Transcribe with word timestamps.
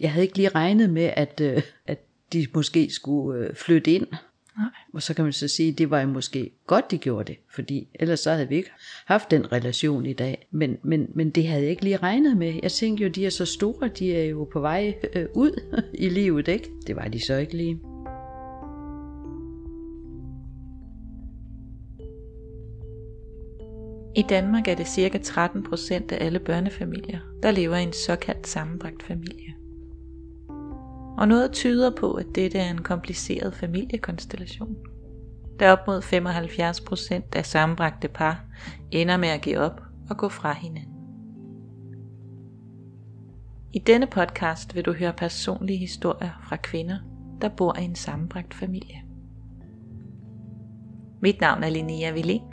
Jeg 0.00 0.12
havde 0.12 0.24
ikke 0.24 0.36
lige 0.36 0.48
regnet 0.48 0.90
med, 0.90 1.10
at, 1.16 1.40
øh, 1.40 1.62
at 1.86 1.98
de 2.32 2.46
måske 2.54 2.90
skulle 2.90 3.46
øh, 3.46 3.54
flytte 3.54 3.92
ind. 3.92 4.06
Nej. 4.58 4.70
Og 4.94 5.02
så 5.02 5.14
kan 5.14 5.24
man 5.24 5.32
så 5.32 5.48
sige, 5.48 5.72
at 5.72 5.78
det 5.78 5.90
var 5.90 6.06
måske 6.06 6.50
godt, 6.66 6.90
de 6.90 6.98
gjorde 6.98 7.32
det, 7.32 7.38
fordi 7.54 7.88
ellers 7.94 8.20
så 8.20 8.30
havde 8.30 8.48
vi 8.48 8.56
ikke 8.56 8.70
haft 9.06 9.30
den 9.30 9.52
relation 9.52 10.06
i 10.06 10.12
dag. 10.12 10.46
Men, 10.50 10.78
men, 10.82 11.06
men 11.14 11.30
det 11.30 11.48
havde 11.48 11.62
jeg 11.62 11.70
ikke 11.70 11.84
lige 11.84 11.96
regnet 11.96 12.36
med. 12.36 12.60
Jeg 12.62 12.72
tænkte 12.72 13.04
jo, 13.04 13.10
de 13.10 13.26
er 13.26 13.30
så 13.30 13.44
store, 13.44 13.88
de 13.88 14.14
er 14.14 14.24
jo 14.24 14.48
på 14.52 14.60
vej 14.60 14.94
øh, 15.14 15.26
ud 15.34 15.60
i 15.94 16.08
livet, 16.08 16.48
ikke? 16.48 16.70
Det 16.86 16.96
var 16.96 17.08
de 17.08 17.20
så 17.20 17.36
ikke 17.36 17.56
lige. 17.56 17.78
I 24.16 24.22
Danmark 24.28 24.68
er 24.68 24.74
det 24.74 24.86
ca. 24.86 25.18
13 25.18 25.62
procent 25.62 26.12
af 26.12 26.24
alle 26.24 26.38
børnefamilier, 26.38 27.18
der 27.42 27.50
lever 27.50 27.76
i 27.76 27.82
en 27.82 27.92
såkaldt 27.92 28.46
sammenbragt 28.46 29.02
familie. 29.02 29.54
Og 31.18 31.28
noget 31.28 31.52
tyder 31.52 31.90
på, 31.90 32.12
at 32.12 32.26
dette 32.34 32.58
er 32.58 32.70
en 32.70 32.82
kompliceret 32.82 33.54
familiekonstellation. 33.54 34.76
Da 35.60 35.72
op 35.72 35.86
mod 35.86 36.02
75 36.02 36.80
procent 36.80 37.34
af 37.34 37.46
sammenbragte 37.46 38.08
par 38.08 38.44
ender 38.90 39.16
med 39.16 39.28
at 39.28 39.40
give 39.40 39.58
op 39.58 39.82
og 40.10 40.16
gå 40.16 40.28
fra 40.28 40.52
hinanden. 40.52 40.94
I 43.72 43.78
denne 43.78 44.06
podcast 44.06 44.74
vil 44.74 44.84
du 44.84 44.92
høre 44.92 45.12
personlige 45.12 45.78
historier 45.78 46.30
fra 46.48 46.56
kvinder, 46.56 46.98
der 47.40 47.48
bor 47.48 47.78
i 47.78 47.84
en 47.84 47.94
sammenbragt 47.94 48.54
familie. 48.54 49.02
Mit 51.20 51.40
navn 51.40 51.62
er 51.62 51.68
Linnea 51.68 52.12
Villén. 52.12 52.50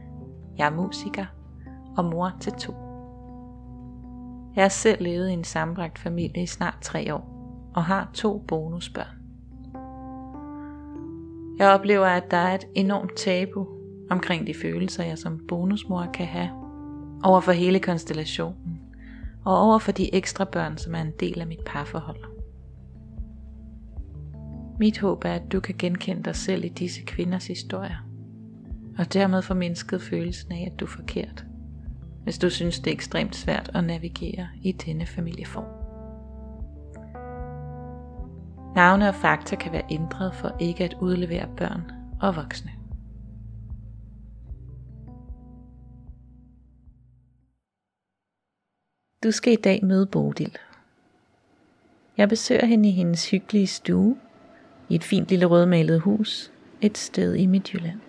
Jeg 0.58 0.68
er 0.68 0.76
musiker 0.76 1.26
og 1.98 2.06
mor 2.06 2.32
til 2.42 2.52
to. 2.52 2.74
Jeg 4.56 4.64
har 4.64 4.70
selv 4.70 5.04
levet 5.04 5.30
i 5.30 5.34
en 5.34 5.44
sammenbragt 5.44 6.00
familie 6.00 6.44
i 6.44 6.46
snart 6.46 6.78
tre 6.82 7.16
år 7.16 7.35
og 7.76 7.86
har 7.86 8.10
to 8.14 8.44
bonusbørn. 8.48 9.16
Jeg 11.60 11.70
oplever, 11.70 12.06
at 12.06 12.32
der 12.32 12.38
er 12.38 12.56
et 12.56 12.66
enormt 12.76 13.16
tabu 13.18 13.68
omkring 14.10 14.48
de 14.48 14.54
følelser, 14.54 15.04
jeg 15.04 15.18
som 15.18 15.46
bonusmor 15.48 16.10
kan 16.14 16.26
have 16.26 16.50
over 17.24 17.42
for 17.42 17.52
hele 17.52 17.80
konstellationen 17.80 18.80
og 19.46 19.58
over 19.58 19.80
for 19.80 19.92
de 19.92 20.16
ekstra 20.16 20.46
børn, 20.46 20.78
som 20.78 20.96
er 20.96 21.02
en 21.02 21.14
del 21.20 21.42
af 21.42 21.48
mit 21.48 21.64
parforhold. 21.66 22.20
Mit 24.80 25.00
håb 25.00 25.26
er, 25.26 25.34
at 25.34 25.52
du 25.52 25.60
kan 25.60 25.76
genkende 25.80 26.24
dig 26.24 26.36
selv 26.36 26.66
i 26.66 26.70
disse 26.70 27.02
kvinders 27.02 27.48
historier, 27.48 28.08
og 28.98 29.14
dermed 29.14 29.42
få 29.42 29.54
mindsket 29.54 30.02
følelsen 30.02 30.52
af, 30.52 30.70
at 30.74 30.80
du 30.80 30.86
er 30.86 30.90
forkert, 30.90 31.46
hvis 32.24 32.38
du 32.38 32.50
synes, 32.50 32.80
det 32.80 32.88
er 32.88 32.96
ekstremt 32.96 33.36
svært 33.36 33.72
at 33.74 33.84
navigere 33.84 34.48
i 34.62 34.72
denne 34.72 35.06
familieform. 35.06 35.85
Navne 38.76 39.10
og 39.10 39.16
fakta 39.16 39.56
kan 39.56 39.72
være 39.72 39.86
ændret 39.90 40.36
for 40.36 40.56
ikke 40.60 40.84
at 40.84 40.96
udlevere 41.02 41.48
børn 41.58 41.92
og 42.22 42.36
voksne. 42.36 42.72
Du 49.24 49.32
skal 49.32 49.54
i 49.54 49.56
dag 49.56 49.86
møde 49.86 50.06
Bodil. 50.06 50.58
Jeg 52.18 52.30
besøger 52.30 52.66
hende 52.66 52.90
i 52.90 52.92
hendes 52.92 53.30
hyggelige 53.30 53.68
stue 53.68 54.18
i 54.90 54.96
et 54.96 55.04
fint 55.04 55.28
lille 55.30 55.46
rødmalet 55.46 56.02
hus 56.02 56.52
et 56.82 56.98
sted 56.98 57.36
i 57.36 57.46
Midtjylland. 57.46 58.00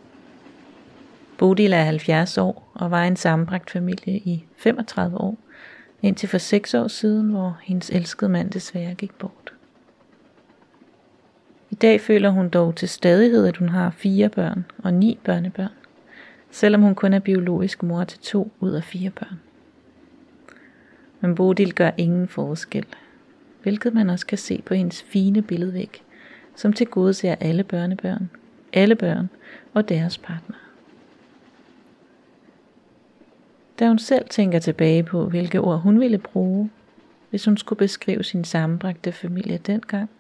Bodil 1.39 1.72
er 1.72 1.83
70 1.83 2.39
år 2.39 2.72
og 2.75 2.91
var 2.91 3.05
en 3.05 3.17
sammenbragt 3.17 3.70
familie 3.70 4.17
i 4.19 4.44
35 4.56 5.19
år, 5.20 5.39
indtil 6.03 6.28
for 6.28 6.39
6 6.39 6.75
år 6.75 6.89
siden, 6.89 7.31
hvor 7.31 7.59
hendes 7.62 7.91
elskede 7.91 8.31
mand 8.31 8.50
desværre 8.50 8.94
gik 8.94 9.14
bort. 9.14 9.45
I 11.70 11.75
dag 11.75 12.00
føler 12.00 12.31
hun 12.31 12.48
dog 12.48 12.77
til 12.77 12.89
stadighed, 12.89 13.47
at 13.47 13.56
hun 13.56 13.69
har 13.69 13.91
fire 13.91 14.28
børn 14.28 14.64
og 14.78 14.95
ni 14.95 15.19
børnebørn, 15.25 15.72
selvom 16.50 16.83
hun 16.83 16.95
kun 16.95 17.12
er 17.12 17.19
biologisk 17.19 17.82
mor 17.82 18.04
til 18.04 18.19
to 18.19 18.53
ud 18.60 18.71
af 18.71 18.84
fire 18.84 19.10
børn. 19.10 19.41
Men 21.21 21.34
Bodil 21.34 21.75
gør 21.75 21.91
ingen 21.97 22.28
forskel, 22.28 22.87
hvilket 23.62 23.94
man 23.94 24.10
også 24.10 24.27
kan 24.27 24.38
se 24.38 24.62
på 24.66 24.75
hendes 24.75 25.03
fine 25.03 25.43
billedvæg, 25.43 26.03
som 26.54 26.72
til 26.72 26.87
gode 26.87 27.15
ser 27.15 27.34
alle 27.41 27.65
børnebørn, 27.65 28.31
alle 28.72 28.94
børn 28.94 29.31
og 29.75 29.88
deres 29.88 30.19
partner. 30.19 30.56
Da 33.78 33.88
hun 33.88 33.98
selv 33.98 34.28
tænker 34.28 34.59
tilbage 34.59 35.03
på, 35.03 35.28
hvilke 35.28 35.60
ord 35.60 35.81
hun 35.81 36.00
ville 36.00 36.19
bruge, 36.19 36.71
hvis 37.31 37.44
hun 37.44 37.56
skulle 37.56 37.78
beskrive 37.78 38.25
sin 38.25 38.44
sammenbragte 38.44 39.12
familie 39.12 39.59
dengang, 39.59 40.10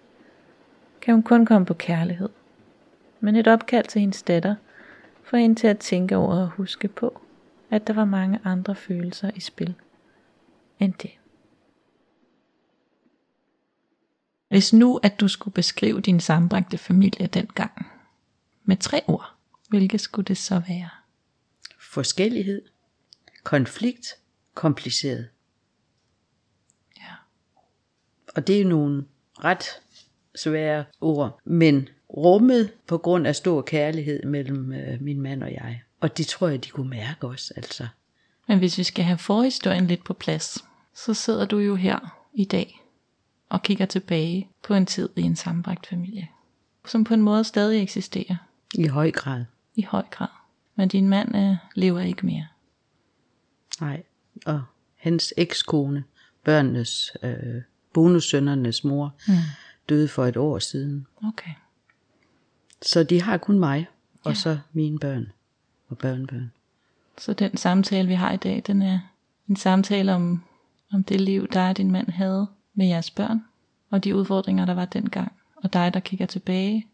kan 1.06 1.14
hun 1.14 1.22
kun 1.22 1.46
komme 1.46 1.66
på 1.66 1.74
kærlighed. 1.74 2.28
Men 3.20 3.36
et 3.36 3.48
opkald 3.48 3.86
til 3.86 4.00
hendes 4.00 4.22
datter 4.22 4.54
får 5.24 5.36
hende 5.36 5.60
til 5.60 5.66
at 5.66 5.78
tænke 5.78 6.16
over 6.16 6.36
og 6.36 6.48
huske 6.48 6.88
på, 6.88 7.20
at 7.70 7.86
der 7.86 7.92
var 7.92 8.04
mange 8.04 8.40
andre 8.44 8.74
følelser 8.74 9.30
i 9.34 9.40
spil 9.40 9.74
end 10.78 10.94
det. 10.94 11.10
Hvis 14.48 14.72
nu, 14.72 14.96
at 15.02 15.20
du 15.20 15.28
skulle 15.28 15.54
beskrive 15.54 16.00
din 16.00 16.20
sammenbragte 16.20 16.78
familie 16.78 17.26
dengang 17.26 17.86
med 18.64 18.76
tre 18.76 19.02
ord, 19.06 19.34
hvilke 19.68 19.98
skulle 19.98 20.26
det 20.26 20.38
så 20.38 20.62
være? 20.68 20.90
Forskellighed, 21.80 22.62
konflikt, 23.44 24.06
kompliceret. 24.54 25.28
Ja. 26.96 27.14
Og 28.36 28.46
det 28.46 28.60
er 28.60 28.64
nogle 28.64 29.06
ret 29.44 29.66
svære 30.36 30.84
ord, 31.00 31.40
men 31.44 31.88
rummet 32.10 32.72
på 32.86 32.98
grund 32.98 33.26
af 33.26 33.36
stor 33.36 33.62
kærlighed 33.62 34.22
mellem 34.22 34.72
øh, 34.72 35.02
min 35.02 35.20
mand 35.20 35.42
og 35.42 35.52
jeg. 35.52 35.82
Og 36.00 36.18
det 36.18 36.26
tror 36.26 36.48
jeg, 36.48 36.64
de 36.64 36.70
kunne 36.70 36.90
mærke 36.90 37.26
også, 37.26 37.52
altså. 37.56 37.86
Men 38.48 38.58
hvis 38.58 38.78
vi 38.78 38.82
skal 38.82 39.04
have 39.04 39.18
forhistorien 39.18 39.86
lidt 39.86 40.04
på 40.04 40.12
plads, 40.14 40.64
så 40.94 41.14
sidder 41.14 41.44
du 41.46 41.58
jo 41.58 41.74
her 41.74 42.18
i 42.34 42.44
dag 42.44 42.82
og 43.48 43.62
kigger 43.62 43.86
tilbage 43.86 44.48
på 44.62 44.74
en 44.74 44.86
tid 44.86 45.08
i 45.16 45.22
en 45.22 45.36
sammenbragt 45.36 45.86
familie, 45.86 46.28
som 46.86 47.04
på 47.04 47.14
en 47.14 47.22
måde 47.22 47.44
stadig 47.44 47.82
eksisterer 47.82 48.36
I 48.74 48.86
høj 48.86 49.10
grad. 49.10 49.44
i 49.74 49.82
høj 49.82 50.02
grad. 50.10 50.28
Men 50.76 50.88
din 50.88 51.08
mand 51.08 51.36
øh, 51.36 51.56
lever 51.74 52.00
ikke 52.00 52.26
mere. 52.26 52.46
Nej. 53.80 54.02
Og 54.46 54.62
hans 54.96 55.34
ekskone, 55.36 56.04
børnenes, 56.44 57.12
øh, 57.22 57.62
bonussønnernes 57.94 58.84
mor, 58.84 59.14
Mm. 59.28 59.34
Døde 59.88 60.08
for 60.08 60.24
et 60.26 60.36
år 60.36 60.58
siden. 60.58 61.06
Okay. 61.28 61.50
Så 62.82 63.04
de 63.04 63.22
har 63.22 63.36
kun 63.36 63.58
mig, 63.58 63.86
og 64.24 64.30
Ja. 64.30 64.34
så 64.34 64.58
mine 64.72 64.98
børn 64.98 65.32
og 65.88 65.98
børnebørn. 65.98 66.52
Så 67.18 67.32
den 67.32 67.56
samtale, 67.56 68.08
vi 68.08 68.14
har 68.14 68.32
i 68.32 68.36
dag, 68.36 68.62
den 68.66 68.82
er 68.82 68.98
en 69.48 69.56
samtale 69.56 70.14
om, 70.14 70.42
om 70.92 71.04
det 71.04 71.20
liv, 71.20 71.48
der 71.48 71.72
din 71.72 71.90
mand 71.90 72.10
havde 72.10 72.46
med 72.74 72.86
jeres 72.86 73.10
børn, 73.10 73.44
og 73.90 74.04
de 74.04 74.16
udfordringer, 74.16 74.66
der 74.66 74.74
var 74.74 74.84
dengang, 74.84 75.32
og 75.56 75.72
dig, 75.72 75.94
der 75.94 76.00
kigger 76.00 76.26
tilbage, 76.26 76.86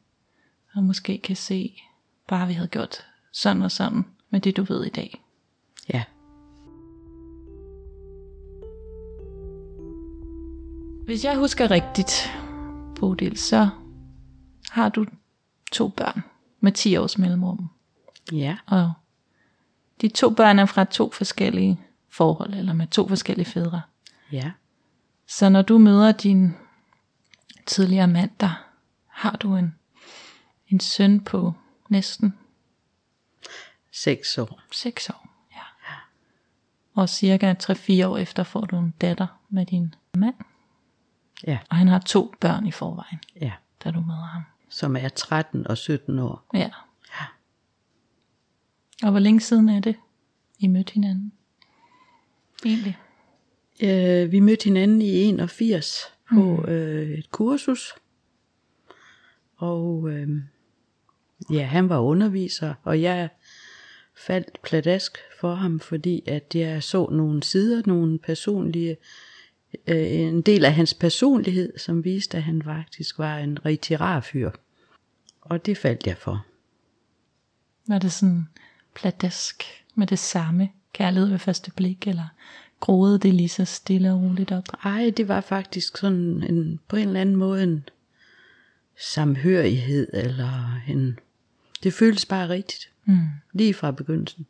og 0.74 0.82
måske 0.82 1.18
kan 1.18 1.36
se, 1.36 1.82
bare 2.28 2.46
vi 2.46 2.52
havde 2.52 2.68
gjort 2.68 3.06
sådan 3.32 3.62
og 3.62 3.70
sådan 3.70 4.04
med 4.30 4.40
det, 4.40 4.56
du 4.56 4.62
ved 4.62 4.84
i 4.84 4.88
dag. 4.88 5.22
Ja. 5.92 6.02
Hvis 11.04 11.24
jeg 11.24 11.36
husker 11.36 11.70
rigtigt, 11.70 12.30
Bodil, 13.02 13.36
så 13.36 13.68
har 14.70 14.88
du 14.88 15.06
to 15.72 15.88
børn 15.88 16.22
med 16.60 16.72
10 16.72 16.96
års 16.96 17.18
mellemrum. 17.18 17.68
Ja. 18.32 18.56
Og 18.66 18.92
de 20.00 20.08
to 20.08 20.30
børn 20.30 20.58
er 20.58 20.66
fra 20.66 20.84
to 20.84 21.10
forskellige 21.10 21.80
forhold, 22.08 22.54
eller 22.54 22.72
med 22.72 22.86
to 22.86 23.08
forskellige 23.08 23.46
fædre. 23.46 23.82
Ja. 24.32 24.52
Så 25.26 25.48
når 25.48 25.62
du 25.62 25.78
møder 25.78 26.12
din 26.12 26.54
tidligere 27.66 28.08
mand, 28.08 28.30
der 28.40 28.64
har 29.06 29.36
du 29.36 29.56
en, 29.56 29.74
en 30.68 30.80
søn 30.80 31.20
på 31.20 31.54
næsten 31.88 32.34
Seks 33.92 34.38
år. 34.38 34.60
6 34.72 35.10
år. 35.10 35.28
Ja. 35.52 35.94
Og 36.94 37.08
cirka 37.08 37.54
3-4 37.62 38.06
år 38.06 38.18
efter 38.18 38.44
får 38.44 38.60
du 38.60 38.78
en 38.78 38.94
datter 39.00 39.26
med 39.48 39.66
din 39.66 39.94
mand. 40.14 40.34
Ja. 41.46 41.58
Og 41.70 41.76
han 41.76 41.88
har 41.88 41.98
to 41.98 42.34
børn 42.40 42.66
i 42.66 42.70
forvejen, 42.70 43.18
Ja. 43.40 43.52
da 43.84 43.90
du 43.90 44.00
møder 44.00 44.26
ham. 44.26 44.42
Som 44.68 44.96
er 44.96 45.08
13 45.08 45.66
og 45.66 45.78
17 45.78 46.18
år. 46.18 46.44
Ja. 46.54 46.70
Og 49.02 49.10
hvor 49.10 49.20
længe 49.20 49.40
siden 49.40 49.68
er 49.68 49.80
det, 49.80 49.96
I 50.58 50.66
mødte 50.66 50.92
hinanden? 50.92 51.32
Egentlig. 52.64 52.98
Øh, 53.82 54.32
vi 54.32 54.40
mødte 54.40 54.64
hinanden 54.64 55.02
i 55.02 55.10
81 55.22 56.12
på 56.34 56.64
øh, 56.68 57.10
et 57.10 57.30
kursus. 57.30 57.94
Og 59.56 60.10
øh, 60.10 60.28
ja, 61.50 61.64
han 61.66 61.88
var 61.88 61.98
underviser, 61.98 62.74
og 62.82 63.02
jeg 63.02 63.28
faldt 64.16 64.62
pladask 64.62 65.18
for 65.40 65.54
ham, 65.54 65.80
fordi 65.80 66.22
at 66.26 66.54
jeg 66.54 66.82
så 66.82 67.06
nogle 67.10 67.42
sider, 67.42 67.82
nogle 67.86 68.18
personlige 68.18 68.90
øh, 68.90 68.96
en 69.86 70.42
del 70.42 70.64
af 70.64 70.74
hans 70.74 70.94
personlighed, 70.94 71.78
som 71.78 72.04
viste, 72.04 72.36
at 72.36 72.42
han 72.42 72.62
faktisk 72.62 73.18
var 73.18 73.38
en 73.38 73.64
rigtig 73.64 74.00
rar 74.00 74.20
fyr. 74.20 74.50
Og 75.40 75.66
det 75.66 75.78
faldt 75.78 76.06
jeg 76.06 76.16
for. 76.16 76.46
Var 77.88 77.98
det 77.98 78.12
sådan 78.12 78.48
pladask 78.94 79.64
med 79.94 80.06
det 80.06 80.18
samme 80.18 80.70
kærlighed 80.92 81.28
ved 81.30 81.38
første 81.38 81.70
blik, 81.76 82.06
eller 82.06 82.28
groede 82.80 83.18
det 83.18 83.34
lige 83.34 83.48
så 83.48 83.64
stille 83.64 84.12
og 84.12 84.20
roligt 84.22 84.52
op? 84.52 84.64
Ej, 84.84 85.12
det 85.16 85.28
var 85.28 85.40
faktisk 85.40 85.96
sådan 85.96 86.42
en, 86.42 86.80
på 86.88 86.96
en 86.96 87.08
eller 87.08 87.20
anden 87.20 87.36
måde 87.36 87.62
en 87.62 87.88
samhørighed, 88.98 90.08
eller 90.12 90.80
en, 90.88 91.18
det 91.82 91.92
føltes 91.92 92.26
bare 92.26 92.48
rigtigt, 92.48 92.88
Mm. 93.04 93.26
lige 93.52 93.74
fra 93.74 93.90
begyndelsen. 93.90 94.46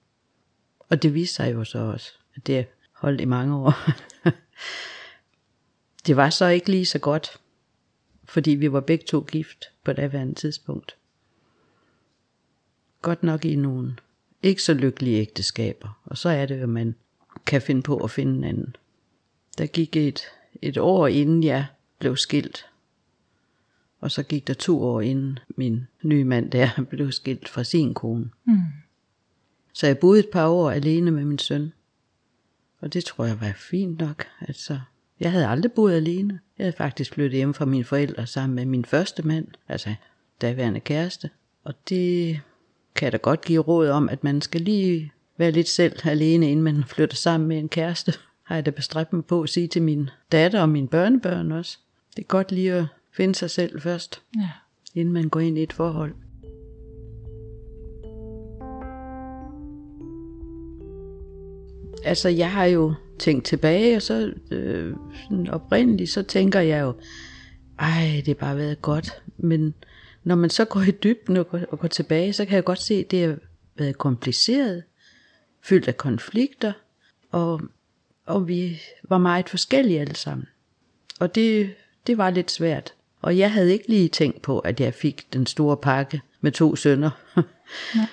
Og 0.78 1.02
det 1.02 1.14
viste 1.14 1.34
sig 1.34 1.52
jo 1.52 1.64
så 1.64 1.78
også, 1.78 2.12
at 2.36 2.46
det 2.46 2.66
holdt 2.92 3.20
i 3.20 3.24
mange 3.24 3.56
år. 3.56 3.74
det 6.06 6.16
var 6.16 6.30
så 6.30 6.46
ikke 6.46 6.70
lige 6.70 6.86
så 6.86 6.98
godt, 6.98 7.40
fordi 8.24 8.50
vi 8.50 8.72
var 8.72 8.80
begge 8.80 9.04
to 9.04 9.20
gift 9.20 9.64
på 9.84 9.92
daværende 9.92 10.34
tidspunkt. 10.34 10.96
Godt 13.02 13.22
nok 13.22 13.44
i 13.44 13.56
nogle 13.56 13.96
ikke 14.42 14.62
så 14.62 14.74
lykkelige 14.74 15.20
ægteskaber, 15.20 16.00
og 16.04 16.18
så 16.18 16.28
er 16.28 16.46
det 16.46 16.60
at 16.60 16.68
man 16.68 16.94
kan 17.46 17.62
finde 17.62 17.82
på 17.82 17.96
at 17.96 18.10
finde 18.10 18.38
en 18.38 18.44
anden. 18.44 18.76
Der 19.58 19.66
gik 19.66 19.96
et, 19.96 20.22
et 20.62 20.78
år 20.78 21.06
inden 21.06 21.44
jeg 21.44 21.66
blev 21.98 22.16
skilt, 22.16 22.66
og 24.00 24.10
så 24.10 24.22
gik 24.22 24.46
der 24.46 24.54
to 24.54 24.82
år 24.82 25.00
inden 25.00 25.38
min 25.48 25.86
nye 26.02 26.24
mand 26.24 26.50
der 26.50 26.68
blev 26.90 27.12
skilt 27.12 27.48
fra 27.48 27.64
sin 27.64 27.94
kone. 27.94 28.30
Mm. 28.44 28.58
Så 29.72 29.86
jeg 29.86 29.98
boede 29.98 30.20
et 30.20 30.28
par 30.32 30.48
år 30.48 30.70
alene 30.70 31.10
med 31.10 31.24
min 31.24 31.38
søn. 31.38 31.72
Og 32.80 32.92
det 32.92 33.04
tror 33.04 33.24
jeg 33.24 33.40
var 33.40 33.52
fint 33.56 33.98
nok. 33.98 34.24
Altså, 34.40 34.80
jeg 35.22 35.32
havde 35.32 35.46
aldrig 35.46 35.72
boet 35.72 35.92
alene. 35.94 36.40
Jeg 36.58 36.64
havde 36.64 36.76
faktisk 36.76 37.12
flyttet 37.14 37.36
hjem 37.36 37.54
fra 37.54 37.64
mine 37.64 37.84
forældre 37.84 38.26
sammen 38.26 38.56
med 38.56 38.66
min 38.66 38.84
første 38.84 39.22
mand, 39.22 39.46
altså 39.68 39.94
daværende 40.40 40.80
kæreste. 40.80 41.30
Og 41.64 41.74
det 41.88 42.40
kan 42.94 43.04
jeg 43.06 43.12
da 43.12 43.16
godt 43.16 43.40
give 43.44 43.60
råd 43.60 43.88
om, 43.88 44.08
at 44.08 44.24
man 44.24 44.40
skal 44.40 44.60
lige 44.60 45.12
være 45.38 45.50
lidt 45.50 45.68
selv 45.68 45.92
alene, 46.04 46.50
inden 46.50 46.64
man 46.64 46.84
flytter 46.86 47.16
sammen 47.16 47.48
med 47.48 47.58
en 47.58 47.68
kæreste. 47.68 48.12
Har 48.46 48.54
jeg 48.54 48.66
da 48.66 48.70
bestræbt 48.70 49.12
mig 49.12 49.24
på 49.24 49.42
at 49.42 49.48
sige 49.48 49.68
til 49.68 49.82
min 49.82 50.10
datter 50.32 50.60
og 50.60 50.68
mine 50.68 50.88
børnebørn 50.88 51.52
også. 51.52 51.78
Det 52.16 52.22
er 52.22 52.26
godt 52.26 52.52
lige 52.52 52.72
at 52.72 52.84
finde 53.16 53.34
sig 53.34 53.50
selv 53.50 53.80
først, 53.80 54.22
Ja. 54.36 54.48
inden 54.94 55.14
man 55.14 55.28
går 55.28 55.40
ind 55.40 55.58
i 55.58 55.62
et 55.62 55.72
forhold. 55.72 56.14
Altså, 62.04 62.28
jeg 62.28 62.50
har 62.50 62.64
jo 62.64 62.94
tænkt 63.22 63.44
tilbage, 63.44 63.96
og 63.96 64.02
så 64.02 64.32
øh, 64.50 64.94
sådan 65.22 65.48
oprindeligt, 65.48 66.10
så 66.10 66.22
tænker 66.22 66.60
jeg 66.60 66.80
jo, 66.80 66.94
ej, 67.78 68.12
det 68.16 68.26
har 68.26 68.34
bare 68.34 68.56
været 68.56 68.82
godt. 68.82 69.22
Men 69.36 69.74
når 70.24 70.34
man 70.34 70.50
så 70.50 70.64
går 70.64 70.80
i 70.80 70.90
dybden 70.90 71.36
og 71.36 71.48
går, 71.48 71.60
og 71.70 71.78
går 71.78 71.88
tilbage, 71.88 72.32
så 72.32 72.44
kan 72.44 72.54
jeg 72.54 72.64
godt 72.64 72.82
se, 72.82 72.94
at 72.94 73.10
det 73.10 73.28
har 73.28 73.36
været 73.76 73.98
kompliceret, 73.98 74.82
fyldt 75.62 75.88
af 75.88 75.96
konflikter, 75.96 76.72
og, 77.30 77.60
og 78.26 78.48
vi 78.48 78.80
var 79.08 79.18
meget 79.18 79.48
forskellige 79.48 80.00
alle 80.00 80.16
sammen. 80.16 80.46
Og 81.20 81.34
det, 81.34 81.74
det 82.06 82.18
var 82.18 82.30
lidt 82.30 82.50
svært. 82.50 82.94
Og 83.22 83.38
jeg 83.38 83.52
havde 83.52 83.72
ikke 83.72 83.88
lige 83.88 84.08
tænkt 84.08 84.42
på, 84.42 84.58
at 84.58 84.80
jeg 84.80 84.94
fik 84.94 85.32
den 85.32 85.46
store 85.46 85.76
pakke 85.76 86.20
med 86.40 86.52
to 86.52 86.76
sønner. 86.76 87.10
Nej. 87.96 88.06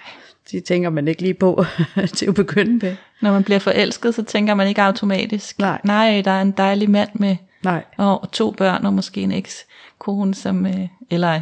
Det 0.51 0.63
tænker 0.63 0.89
man 0.89 1.07
ikke 1.07 1.21
lige 1.21 1.33
på 1.33 1.65
til 2.15 2.25
at 2.25 2.33
begynde 2.35 2.85
med. 2.85 2.95
Når 3.21 3.31
man 3.31 3.43
bliver 3.43 3.59
forelsket, 3.59 4.15
så 4.15 4.23
tænker 4.23 4.53
man 4.53 4.67
ikke 4.67 4.81
automatisk, 4.81 5.59
Nej. 5.59 5.81
nej 5.83 6.21
der 6.25 6.31
er 6.31 6.41
en 6.41 6.51
dejlig 6.51 6.89
mand 6.89 7.09
med 7.13 7.35
Nej. 7.63 7.83
og 7.97 8.31
to 8.31 8.51
børn, 8.51 8.85
og 8.85 8.93
måske 8.93 9.21
en 9.21 9.31
ekskone, 9.31 10.33
som, 10.35 10.65
øh, 10.65 10.87
eller 11.09 11.41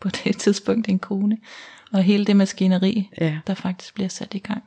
på 0.00 0.08
det 0.24 0.38
tidspunkt 0.38 0.88
en 0.88 0.98
kone, 0.98 1.38
og 1.92 2.02
hele 2.02 2.24
det 2.24 2.36
maskineri, 2.36 3.10
Ja. 3.20 3.38
der 3.46 3.54
faktisk 3.54 3.94
bliver 3.94 4.08
sat 4.08 4.34
i 4.34 4.38
gang. 4.38 4.62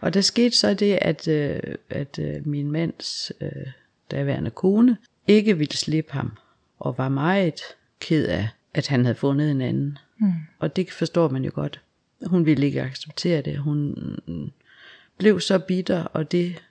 Og 0.00 0.14
der 0.14 0.20
skete 0.20 0.56
så 0.56 0.74
det, 0.74 0.98
at, 1.02 1.28
øh, 1.28 1.60
at 1.90 2.18
øh, 2.18 2.46
min 2.46 2.70
mands 2.70 3.32
øh, 3.40 3.48
daværende 4.10 4.50
kone 4.50 4.96
ikke 5.26 5.58
ville 5.58 5.76
slippe 5.76 6.12
ham, 6.12 6.32
og 6.80 6.98
var 6.98 7.08
meget 7.08 7.60
ked 8.00 8.26
af, 8.26 8.48
at 8.74 8.86
han 8.86 9.04
havde 9.04 9.14
fundet 9.14 9.50
en 9.50 9.60
anden. 9.60 9.98
Mm. 10.18 10.32
Og 10.58 10.76
det 10.76 10.92
forstår 10.92 11.28
man 11.28 11.44
jo 11.44 11.50
godt. 11.54 11.80
Hun 12.26 12.46
ville 12.46 12.66
ikke 12.66 12.82
acceptere 12.82 13.42
det. 13.42 13.58
Hun 13.58 13.96
blev 15.18 15.40
så 15.40 15.58
bitter, 15.58 16.02
og 16.02 16.32
det, 16.32 16.62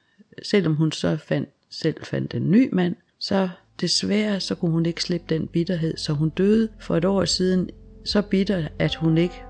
selvom 0.43 0.75
hun 0.75 0.91
så 0.91 1.17
fandt, 1.17 1.49
selv 1.69 2.03
fandt 2.03 2.33
en 2.33 2.51
ny 2.51 2.69
mand, 2.73 2.95
så 3.19 3.49
desværre 3.81 4.39
så 4.39 4.55
kunne 4.55 4.71
hun 4.71 4.85
ikke 4.85 5.03
slippe 5.03 5.35
den 5.35 5.47
bitterhed, 5.47 5.97
så 5.97 6.13
hun 6.13 6.29
døde 6.29 6.69
for 6.79 6.95
et 6.95 7.05
år 7.05 7.25
siden 7.25 7.69
så 8.05 8.21
bitter, 8.21 8.67
at 8.79 8.95
hun 8.95 9.17
ikke 9.17 9.43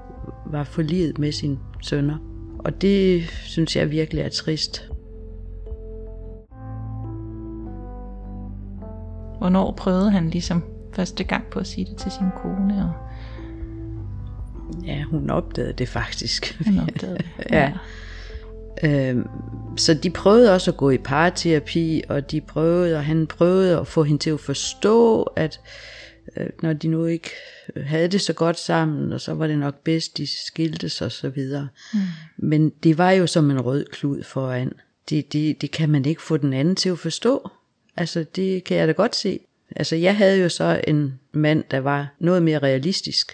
var 0.46 0.64
forliget 0.64 1.18
med 1.18 1.32
sine 1.32 1.60
sønner. 1.82 2.18
Og 2.60 2.82
det 2.82 3.24
synes 3.46 3.76
jeg 3.76 3.92
virkelig 3.92 4.22
er 4.22 4.30
trist. 4.30 4.90
Hvornår 9.38 9.72
prøvede 9.72 10.12
han 10.12 10.30
ligesom 10.30 10.64
første 10.94 11.24
gang 11.24 11.46
på 11.46 11.60
at 11.60 11.68
sige 11.68 11.86
det 11.86 11.98
til 11.98 12.12
sin 12.12 12.28
kone, 12.38 12.84
og 12.84 12.94
Ja, 14.86 15.04
hun 15.04 15.30
opdagede 15.30 15.74
det 15.74 15.90
faktisk. 15.90 16.58
han 16.66 16.80
opdagede 16.80 17.18
det? 17.18 17.26
Ja. 17.52 17.72
Øhm, 18.84 19.28
så 19.78 19.94
de 19.94 20.10
prøvede 20.10 20.54
også 20.54 20.72
at 20.72 20.78
gå 20.78 20.90
i 20.90 20.98
parterapi, 20.98 22.04
og 22.10 22.32
de 22.32 22.42
prøvede, 22.42 22.98
og 22.98 23.06
han 23.06 23.28
prøvede 23.28 23.80
at 23.80 23.88
få 23.88 24.04
hende 24.04 24.24
til 24.24 24.30
at 24.30 24.40
forstå, 24.40 25.24
at 25.24 25.60
øh, 26.38 26.48
når 26.62 26.74
de 26.74 26.88
nu 26.88 27.06
ikke 27.06 27.30
havde 27.84 28.08
det 28.08 28.22
så 28.22 28.34
godt 28.34 28.60
sammen, 28.60 29.14
og 29.14 29.22
så 29.22 29.34
var 29.34 29.48
det 29.48 29.58
nok 29.58 29.84
bedst, 29.84 30.18
de 30.18 30.28
skiltes 30.46 31.02
og 31.02 31.12
så 31.12 31.30
videre. 31.30 31.68
Mm. 31.94 32.00
Men 32.38 32.70
det 32.70 32.98
var 32.98 33.12
jo 33.12 33.28
som 33.28 33.52
en 33.52 33.62
rød 33.62 33.86
klud 33.92 34.24
foran. 34.24 34.74
Det, 35.10 35.34
det, 35.34 35.62
det 35.62 35.72
kan 35.72 35.90
man 35.90 36.06
ikke 36.06 36.22
få 36.22 36.38
den 36.38 36.54
anden 36.54 36.76
til 36.76 36.90
at 36.90 37.00
forstå. 37.00 37.50
Altså, 37.98 38.26
det 38.36 38.64
kan 38.64 38.78
jeg 38.78 38.88
da 38.88 38.94
godt 38.94 39.16
se. 39.16 39.40
Altså, 39.76 39.96
jeg 39.96 40.18
havde 40.18 40.42
jo 40.42 40.50
så 40.50 40.82
en 40.88 41.20
mand, 41.32 41.64
der 41.72 41.80
var 41.80 42.16
noget 42.20 42.44
mere 42.44 42.60
realistisk 42.60 43.32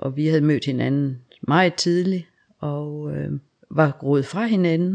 og 0.00 0.16
vi 0.16 0.26
havde 0.26 0.40
mødt 0.40 0.64
hinanden 0.64 1.18
meget 1.40 1.74
tidligt, 1.74 2.26
og 2.58 3.16
øh, 3.16 3.32
var 3.70 3.96
groet 4.00 4.26
fra 4.26 4.46
hinanden. 4.46 4.94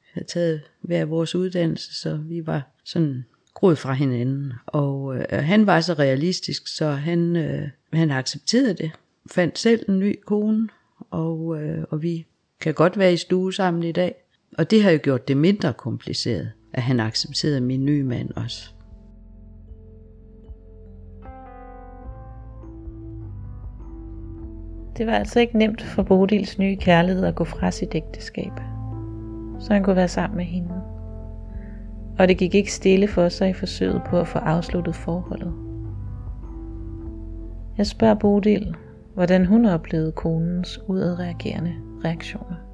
Vi 0.00 0.06
havde 0.12 0.26
taget 0.26 0.60
hver 0.80 1.04
vores 1.04 1.34
uddannelse, 1.34 1.94
så 1.94 2.16
vi 2.16 2.46
var 2.46 2.62
sådan 2.84 3.24
groet 3.54 3.78
fra 3.78 3.92
hinanden. 3.92 4.52
Og 4.66 5.16
øh, 5.16 5.24
han 5.30 5.66
var 5.66 5.80
så 5.80 5.92
realistisk, 5.92 6.76
så 6.76 6.86
han, 6.90 7.36
øh, 7.36 7.68
han 7.92 8.10
accepterede 8.10 8.74
det. 8.74 8.90
Fandt 9.30 9.58
selv 9.58 9.84
en 9.88 9.98
ny 9.98 10.20
kone, 10.26 10.68
og, 11.10 11.62
øh, 11.62 11.84
og 11.90 12.02
vi 12.02 12.26
kan 12.60 12.74
godt 12.74 12.98
være 12.98 13.12
i 13.12 13.16
stue 13.16 13.54
sammen 13.54 13.82
i 13.82 13.92
dag. 13.92 14.14
Og 14.58 14.70
det 14.70 14.82
har 14.82 14.90
jo 14.90 14.98
gjort 15.02 15.28
det 15.28 15.36
mindre 15.36 15.72
kompliceret, 15.72 16.52
at 16.72 16.82
han 16.82 17.00
accepterede 17.00 17.60
min 17.60 17.84
nye 17.84 18.04
mand 18.04 18.30
også. 18.36 18.75
Det 24.96 25.06
var 25.06 25.12
altså 25.12 25.40
ikke 25.40 25.58
nemt 25.58 25.82
for 25.82 26.02
Bodils 26.02 26.58
nye 26.58 26.76
kærlighed 26.76 27.24
at 27.24 27.34
gå 27.34 27.44
fra 27.44 27.70
sit 27.70 27.94
ægteskab, 27.94 28.52
så 29.58 29.72
han 29.72 29.82
kunne 29.82 29.96
være 29.96 30.08
sammen 30.08 30.36
med 30.36 30.44
hende. 30.44 30.82
Og 32.18 32.28
det 32.28 32.38
gik 32.38 32.54
ikke 32.54 32.72
stille 32.72 33.08
for 33.08 33.28
sig 33.28 33.48
i 33.48 33.52
forsøget 33.52 34.02
på 34.06 34.20
at 34.20 34.28
få 34.28 34.38
afsluttet 34.38 34.94
forholdet. 34.94 35.52
Jeg 37.78 37.86
spørger 37.86 38.14
Bodil, 38.14 38.74
hvordan 39.14 39.46
hun 39.46 39.66
oplevede 39.66 40.12
konens 40.12 40.80
udadreagerende 40.86 41.74
reaktioner. 42.04 42.65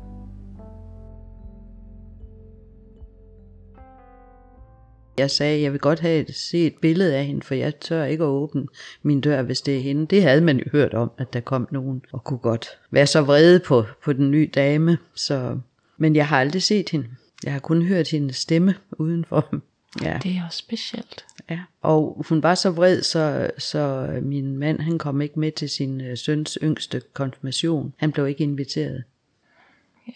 Jeg 5.19 5.31
sagde, 5.31 5.63
jeg 5.63 5.73
vil 5.73 5.81
godt 5.81 6.01
have 6.01 6.29
et, 6.29 6.35
se 6.35 6.67
et 6.67 6.75
billede 6.81 7.17
af 7.17 7.27
hende, 7.27 7.43
for 7.43 7.55
jeg 7.55 7.77
tør 7.81 8.05
ikke 8.05 8.25
at 8.25 8.29
åbne 8.29 8.67
min 9.03 9.21
dør, 9.21 9.43
hvis 9.43 9.61
det 9.61 9.77
er 9.77 9.81
hende. 9.81 10.07
Det 10.07 10.23
havde 10.23 10.41
man 10.41 10.59
jo 10.59 10.65
hørt 10.73 10.95
om, 10.95 11.11
at 11.19 11.33
der 11.33 11.41
kom 11.41 11.69
nogen 11.71 12.03
og 12.13 12.25
kunne 12.25 12.39
godt 12.39 12.69
være 12.91 13.07
så 13.07 13.21
vrede 13.21 13.61
på, 13.61 13.85
på 14.05 14.13
den 14.13 14.31
nye 14.31 14.51
dame. 14.55 14.99
Så, 15.15 15.59
men 15.97 16.17
jeg 16.17 16.29
har 16.29 16.41
aldrig 16.41 16.63
set 16.63 16.89
hende. 16.91 17.07
Jeg 17.45 17.53
har 17.53 17.61
kun 17.61 17.83
hørt 17.83 18.09
hendes 18.11 18.37
stemme 18.37 18.75
udenfor. 18.93 19.49
Ja, 20.03 20.19
Det 20.23 20.31
er 20.37 20.45
også 20.47 20.59
specielt. 20.59 21.25
ja. 21.51 21.61
Og 21.83 22.25
hun 22.29 22.43
var 22.43 22.55
så 22.55 22.71
vred, 22.71 23.03
så, 23.03 23.51
så 23.59 24.09
min 24.23 24.57
mand 24.57 24.81
han 24.81 24.99
kom 24.99 25.21
ikke 25.21 25.41
med 25.41 25.53
til 25.53 25.69
sin 25.69 26.01
øh, 26.01 26.19
søns 26.19 26.59
yngste 26.63 27.03
konfirmation. 27.13 27.93
Han 27.97 28.13
blev 28.13 28.29
ikke 28.29 28.43
inviteret. 28.45 29.05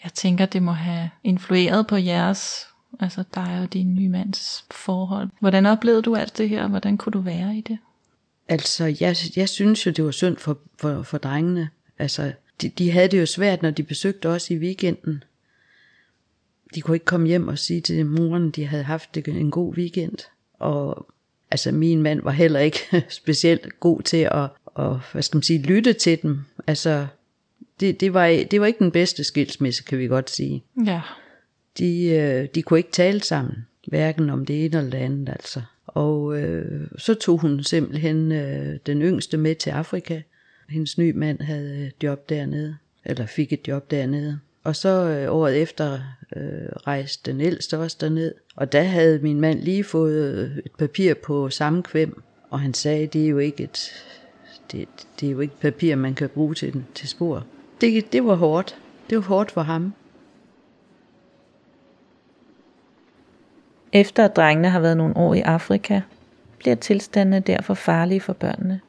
Jeg 0.03 0.13
tænker, 0.13 0.45
det 0.45 0.63
må 0.63 0.71
have 0.71 1.09
influeret 1.23 1.87
på 1.87 1.95
jeres, 1.95 2.67
altså 2.99 3.23
dig 3.35 3.59
og 3.63 3.73
din 3.73 3.95
nye 3.95 4.09
mands 4.09 4.65
forhold. 4.71 5.29
Hvordan 5.39 5.65
oplevede 5.65 6.01
du 6.01 6.15
alt 6.15 6.37
det 6.37 6.49
her? 6.49 6.67
Hvordan 6.67 6.97
kunne 6.97 7.13
du 7.13 7.19
være 7.19 7.57
i 7.57 7.61
det? 7.61 7.77
Altså, 8.47 8.85
jeg, 8.85 9.15
jeg 9.35 9.49
synes 9.49 9.85
jo, 9.85 9.91
det 9.91 10.05
var 10.05 10.11
synd 10.11 10.37
for, 10.37 10.57
for, 10.77 11.01
for 11.01 11.17
drengene. 11.17 11.69
Altså, 11.99 12.31
de, 12.61 12.69
de 12.69 12.91
havde 12.91 13.07
det 13.07 13.19
jo 13.19 13.25
svært, 13.25 13.61
når 13.61 13.69
de 13.69 13.83
besøgte 13.83 14.29
os 14.29 14.51
i 14.51 14.57
weekenden. 14.57 15.23
de 16.75 16.81
kunne 16.81 16.95
ikke 16.95 17.05
komme 17.05 17.27
hjem 17.27 17.47
og 17.47 17.59
sige 17.59 17.81
til 17.81 18.05
moren, 18.05 18.51
de 18.51 18.65
havde 18.65 18.83
haft 18.83 19.17
en 19.17 19.51
god 19.51 19.77
weekend. 19.77 20.17
Og 20.59 21.07
altså 21.51 21.71
min 21.71 22.01
mand 22.01 22.21
var 22.21 22.31
heller 22.31 22.59
ikke 22.59 22.79
specielt 23.09 23.79
god 23.79 24.01
til 24.01 24.29
at, 24.31 24.49
og, 24.65 25.01
hvad 25.11 25.21
skal 25.21 25.37
man 25.37 25.43
sige, 25.43 25.61
lytte 25.61 25.93
til 25.93 26.21
dem. 26.21 26.39
Altså, 26.67 27.07
det, 27.79 27.99
det, 27.99 28.13
var, 28.13 28.45
det 28.51 28.61
var 28.61 28.67
ikke 28.67 28.79
den 28.79 28.91
bedste 28.91 29.23
skilsmisse, 29.23 29.83
kan 29.83 29.99
vi 29.99 30.07
godt 30.07 30.29
sige. 30.29 30.63
Ja. 30.85 31.01
De, 31.77 32.05
øh, 32.05 32.47
de 32.55 32.61
kunne 32.61 32.79
ikke 32.79 32.91
tale 32.91 33.23
sammen, 33.23 33.55
hverken 33.87 34.29
om 34.29 34.45
det 34.45 34.65
ene 34.65 34.77
eller 34.77 34.91
det 34.91 34.97
andet, 34.97 35.29
altså. 35.29 35.61
Og 35.87 36.39
øh, 36.39 36.87
så 36.97 37.13
tog 37.13 37.37
hun 37.37 37.63
simpelthen 37.63 38.31
øh, 38.31 38.77
den 38.85 39.01
yngste 39.01 39.37
med 39.37 39.55
til 39.55 39.69
Afrika. 39.69 40.21
Hendes 40.69 40.97
nye 40.97 41.13
mand 41.13 41.41
havde 41.41 41.85
øh, 41.85 41.91
job 42.03 42.29
dernede, 42.29 42.77
eller 43.05 43.25
fik 43.25 43.53
et 43.53 43.67
job 43.67 43.91
dernede. 43.91 44.39
Og 44.63 44.75
så 44.75 44.89
øh, 44.89 45.33
året 45.33 45.61
efter 45.61 45.99
øh, 46.35 46.69
rejste 46.87 47.31
den 47.31 47.41
ældste 47.41 47.77
også 47.77 47.97
derned. 48.01 48.33
Og 48.55 48.71
der 48.71 48.83
havde 48.83 49.19
min 49.19 49.41
mand 49.41 49.59
lige 49.59 49.83
fået 49.83 50.33
øh, 50.33 50.57
et 50.65 50.71
papir 50.77 51.13
på 51.13 51.49
samme 51.49 51.83
kvem, 51.83 52.21
og 52.49 52.59
han 52.59 52.73
sagde, 52.73 53.07
det 53.07 53.25
er 53.25 53.29
jo 53.29 53.37
ikke 53.37 53.63
et, 53.63 53.91
det, 54.71 54.87
det 55.19 55.27
er 55.27 55.31
jo 55.31 55.39
ikke 55.39 55.59
papir, 55.59 55.95
man 55.95 56.15
kan 56.15 56.29
bruge 56.29 56.53
til, 56.55 56.83
til 56.95 57.09
spor. 57.09 57.45
Det, 57.81 58.13
det 58.13 58.25
var 58.25 58.35
hårdt. 58.35 58.75
Det 59.09 59.17
var 59.17 59.23
hårdt 59.23 59.51
for 59.51 59.61
ham. 59.61 59.93
Efter 63.93 64.25
at 64.25 64.35
drengene 64.35 64.69
har 64.69 64.79
været 64.79 64.97
nogle 64.97 65.17
år 65.17 65.33
i 65.33 65.41
Afrika, 65.41 66.01
bliver 66.57 66.75
tilstandene 66.75 67.39
derfor 67.39 67.73
farlige 67.73 68.21
for 68.21 68.33
børnene. 68.33 68.81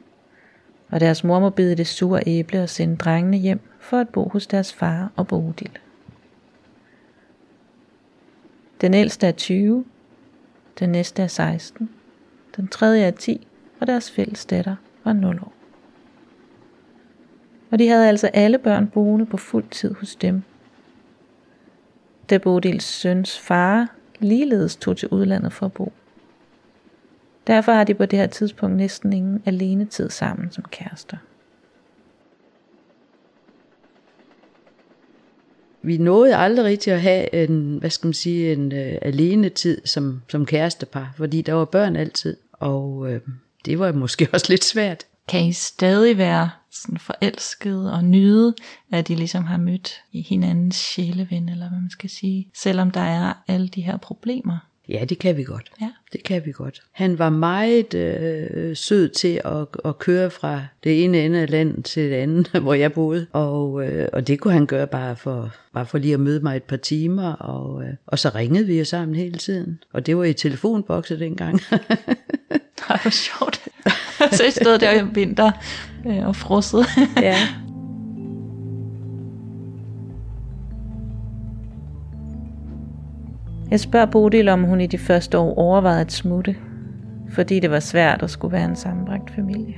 Og 0.91 1.01
deres 1.01 1.25
mor 1.25 1.41
må 1.41 1.51
bide 1.51 1.77
det 1.77 1.87
sure 1.87 2.23
æble 2.27 2.63
og 2.63 2.69
sende 2.69 2.97
drengene 2.97 3.37
hjem 3.37 3.61
for 3.81 3.99
at 3.99 4.09
bo 4.09 4.29
hos 4.29 4.47
deres 4.47 4.73
far 4.73 5.13
og 5.17 5.27
Bodil. 5.27 5.79
Den 8.81 8.95
ældste 8.95 9.27
er 9.27 9.33
20, 9.33 9.85
den 10.79 10.89
næste 10.89 11.23
er 11.23 11.27
16, 11.27 11.91
den 12.57 12.69
tredje 12.69 13.05
er 13.05 13.11
10, 13.11 13.47
og 13.81 13.87
deres 13.87 14.11
fælles 14.11 14.47
datter 14.47 14.77
var 15.05 15.13
0 15.13 15.41
år. 15.43 15.53
Og 17.71 17.79
de 17.79 17.89
havde 17.89 18.09
altså 18.09 18.27
alle 18.27 18.59
børn 18.59 18.89
boende 18.89 19.27
på 19.27 19.37
fuld 19.37 19.65
tid 19.71 19.95
hos 19.95 20.17
dem. 20.17 20.43
Da 22.31 22.39
Bodils 22.39 22.85
søns 22.85 23.39
far 23.39 23.98
ligeledes 24.21 24.77
tog 24.77 24.97
til 24.97 25.09
udlandet 25.09 25.53
for 25.53 25.67
at 25.67 25.73
bo. 25.73 25.93
Derfor 27.47 27.73
har 27.73 27.85
de 27.85 27.95
på 27.95 28.07
det 28.07 28.19
her 28.19 28.27
tidspunkt 28.27 28.77
næsten 28.77 29.13
ingen 29.13 29.43
alene 29.47 29.85
tid 29.85 30.11
sammen 30.11 30.53
som 30.53 30.65
kærester. 30.71 31.17
Vi 35.83 35.99
nåede 35.99 36.37
aldrig 36.37 36.65
rigtig 36.65 36.93
at 36.93 37.01
have 37.01 37.35
en, 37.35 37.79
hvad 37.79 37.91
skal 37.91 38.07
man 38.07 38.15
sige, 38.15 38.53
en 38.53 38.73
uh, 38.73 38.99
alene 39.03 39.49
tid 39.49 39.81
som, 39.85 40.23
som 40.29 40.47
kærestepar, 40.47 41.15
fordi 41.17 41.43
der 41.43 41.53
var 41.53 41.65
børn 41.65 41.97
altid, 41.97 42.37
og 42.53 42.97
uh, 42.97 43.17
det 43.65 43.79
var 43.79 43.93
måske 43.93 44.29
også 44.33 44.47
lidt 44.49 44.65
svært. 44.65 45.05
Kan 45.29 45.45
I 45.45 45.53
stadig 45.53 46.19
være 46.19 46.51
sådan 46.73 46.99
forelskede 46.99 47.93
og 47.93 48.05
nyde, 48.05 48.55
at 48.93 49.09
de 49.09 49.15
ligesom 49.15 49.45
har 49.45 49.57
mødt 49.57 50.03
hinandens 50.13 50.77
sjæleven, 50.77 51.49
eller 51.49 51.69
hvad 51.69 51.81
man 51.81 51.91
skal 51.91 52.11
sige, 52.11 52.51
selvom 52.55 52.91
der 52.91 53.01
er 53.01 53.35
alle 53.49 53.69
de 53.69 53.83
her 53.83 53.97
problemer? 53.97 54.59
Ja, 54.89 55.05
det 55.05 55.19
kan 55.19 55.37
vi 55.37 55.43
godt. 55.43 55.71
Ja. 55.81 55.91
Det 56.13 56.23
kan 56.23 56.43
vi 56.47 56.53
godt. 56.53 56.83
Han 56.93 57.19
var 57.19 57.31
meget 57.31 57.95
øh, 57.95 58.77
sød 58.77 59.09
til 59.09 59.41
at, 59.45 59.67
at 59.85 59.99
køre 59.99 60.31
fra 60.31 60.63
det 60.85 61.05
ene 61.05 61.25
ende 61.25 61.39
af 61.39 61.51
landet 61.51 61.85
til 61.85 62.11
det 62.11 62.17
andet, 62.17 62.49
hvor 62.63 62.75
jeg 62.75 62.93
boede. 62.93 63.27
Og, 63.33 63.85
øh, 63.85 64.09
og 64.13 64.27
det 64.27 64.41
kunne 64.41 64.55
han 64.55 64.67
gøre 64.67 64.87
bare 64.87 65.17
for, 65.17 65.55
bare 65.75 65.87
for 65.87 65.99
lige 65.99 66.15
at 66.15 66.21
møde 66.21 66.41
mig 66.41 66.57
et 66.57 66.63
par 66.63 66.77
timer. 66.77 67.33
Og, 67.33 67.83
øh, 67.83 67.95
og 68.07 68.19
så 68.19 68.31
ringede 68.35 68.67
vi 68.67 68.79
jo 68.79 68.85
sammen 68.85 69.15
hele 69.15 69.39
tiden. 69.39 69.79
Og 69.93 70.07
det 70.07 70.17
var 70.17 70.25
i 70.25 70.33
telefonbokse 70.33 71.19
dengang. 71.19 71.61
Det 72.79 73.05
var 73.05 73.11
sjovt. 73.11 73.61
så 74.37 74.45
i 74.45 74.51
stedet 74.51 74.81
der 74.81 75.03
i 75.03 75.05
vinter 75.15 75.51
øh, 76.07 76.27
og 76.27 76.37
frosset. 76.37 76.87
ja. 77.17 77.37
Jeg 83.71 83.81
spørger 83.81 84.07
Bodil, 84.07 84.49
om 84.49 84.63
hun 84.63 84.81
i 84.81 84.87
de 84.87 84.99
første 84.99 85.39
år 85.39 85.55
overvejede 85.55 86.01
at 86.01 86.13
smutte, 86.13 86.57
fordi 87.31 87.61
det 87.61 87.71
var 87.71 87.81
svært 87.81 88.23
at 88.23 88.31
skulle 88.31 88.53
være 88.53 88.65
en 88.65 88.77
sammenbragt 88.77 89.35
familie. 89.35 89.75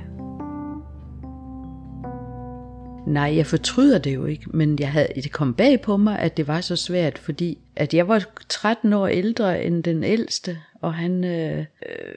Nej, 3.07 3.35
jeg 3.35 3.45
fortryder 3.45 3.97
det 3.97 4.15
jo 4.15 4.25
ikke, 4.25 4.45
men 4.53 4.79
jeg 4.79 4.91
havde, 4.91 5.07
det 5.15 5.31
kom 5.31 5.53
bag 5.53 5.81
på 5.81 5.97
mig, 5.97 6.19
at 6.19 6.37
det 6.37 6.47
var 6.47 6.61
så 6.61 6.75
svært, 6.75 7.17
fordi 7.17 7.57
at 7.75 7.93
jeg 7.93 8.07
var 8.07 8.23
13 8.49 8.93
år 8.93 9.07
ældre 9.07 9.63
end 9.63 9.83
den 9.83 10.03
ældste, 10.03 10.57
og 10.81 10.93
han, 10.93 11.23
øh, 11.23 11.57
øh, 11.59 11.65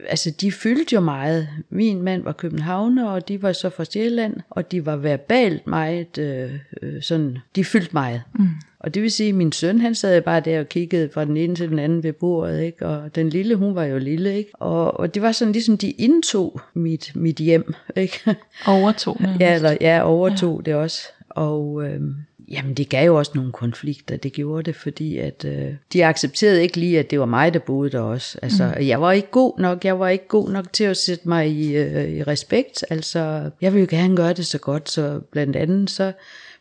altså 0.08 0.30
de 0.30 0.52
fyldte 0.52 0.94
jo 0.94 1.00
meget. 1.00 1.48
Min 1.70 2.02
mand 2.02 2.22
var 2.22 2.32
københavner, 2.32 3.06
og 3.06 3.28
de 3.28 3.42
var 3.42 3.52
så 3.52 3.70
fra 3.70 3.84
Sjælland, 3.84 4.36
og 4.50 4.72
de 4.72 4.86
var 4.86 4.96
verbalt 4.96 5.66
meget, 5.66 6.18
øh, 6.18 6.50
øh, 6.82 7.02
sådan, 7.02 7.38
de 7.56 7.64
fyldte 7.64 7.90
meget. 7.92 8.22
Mm. 8.34 8.48
Og 8.84 8.94
det 8.94 9.02
vil 9.02 9.10
sige, 9.10 9.28
at 9.28 9.34
min 9.34 9.52
søn, 9.52 9.80
han 9.80 9.94
sad 9.94 10.22
bare 10.22 10.40
der 10.40 10.60
og 10.60 10.68
kiggede 10.68 11.10
fra 11.14 11.24
den 11.24 11.36
ene 11.36 11.54
til 11.54 11.68
den 11.68 11.78
anden 11.78 12.02
ved 12.02 12.12
bordet, 12.12 12.62
ikke? 12.62 12.86
og 12.86 13.14
den 13.14 13.28
lille, 13.28 13.54
hun 13.54 13.74
var 13.74 13.84
jo 13.84 13.98
lille, 13.98 14.36
ikke? 14.36 14.50
Og, 14.54 15.00
og 15.00 15.14
det 15.14 15.22
var 15.22 15.32
sådan 15.32 15.52
ligesom, 15.52 15.78
de 15.78 15.90
indtog 15.90 16.60
mit, 16.74 17.12
mit 17.14 17.36
hjem, 17.36 17.74
ikke? 17.96 18.18
Overtog 18.66 19.16
nærmest. 19.20 19.40
Ja, 19.40 19.54
eller, 19.54 19.76
ja, 19.80 20.02
overtog 20.02 20.62
ja. 20.66 20.70
det 20.70 20.80
også. 20.80 20.98
Og 21.28 21.84
øh, 21.84 22.00
jamen, 22.48 22.74
det 22.74 22.88
gav 22.88 23.06
jo 23.06 23.18
også 23.18 23.32
nogle 23.34 23.52
konflikter, 23.52 24.16
det 24.16 24.32
gjorde 24.32 24.62
det, 24.62 24.76
fordi 24.76 25.18
at 25.18 25.44
øh, 25.44 25.74
de 25.92 26.04
accepterede 26.06 26.62
ikke 26.62 26.76
lige, 26.76 26.98
at 26.98 27.10
det 27.10 27.20
var 27.20 27.26
mig, 27.26 27.54
der 27.54 27.60
boede 27.60 27.90
der 27.90 28.00
også. 28.00 28.38
Altså, 28.42 28.74
mm. 28.76 28.86
jeg 28.86 29.00
var 29.00 29.12
ikke 29.12 29.30
god 29.30 29.58
nok, 29.58 29.84
jeg 29.84 30.00
var 30.00 30.08
ikke 30.08 30.28
god 30.28 30.50
nok 30.50 30.72
til 30.72 30.84
at 30.84 30.96
sætte 30.96 31.28
mig 31.28 31.50
i, 31.50 31.76
øh, 31.76 32.10
i 32.10 32.22
respekt. 32.22 32.84
Altså, 32.90 33.50
jeg 33.60 33.72
ville 33.74 33.88
jo 33.90 33.96
gerne 33.98 34.16
gøre 34.16 34.32
det 34.32 34.46
så 34.46 34.58
godt, 34.58 34.90
så 34.90 35.20
blandt 35.32 35.56
andet 35.56 35.90
så 35.90 36.12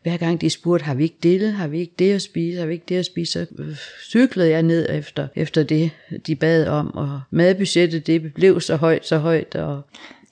hver 0.03 0.17
gang 0.17 0.41
de 0.41 0.49
spurgte, 0.49 0.85
har 0.85 0.93
vi 0.93 1.03
ikke 1.03 1.17
det, 1.23 1.53
har 1.53 1.67
vi 1.67 1.79
ikke 1.79 1.93
det 1.99 2.13
at 2.13 2.21
spise, 2.21 2.59
har 2.59 2.65
vi 2.65 2.73
ikke 2.73 2.85
det 2.89 2.97
at 2.97 3.05
spise, 3.05 3.31
så 3.31 3.45
øh, 3.59 3.75
cyklede 4.09 4.49
jeg 4.49 4.63
ned 4.63 4.89
efter, 4.89 5.27
efter 5.35 5.63
det, 5.63 5.91
de 6.27 6.35
bad 6.35 6.67
om, 6.67 6.95
og 6.95 7.21
madbudgettet, 7.31 8.07
det 8.07 8.33
blev 8.33 8.61
så 8.61 8.75
højt, 8.75 9.05
så 9.05 9.17
højt, 9.17 9.55
og 9.55 9.81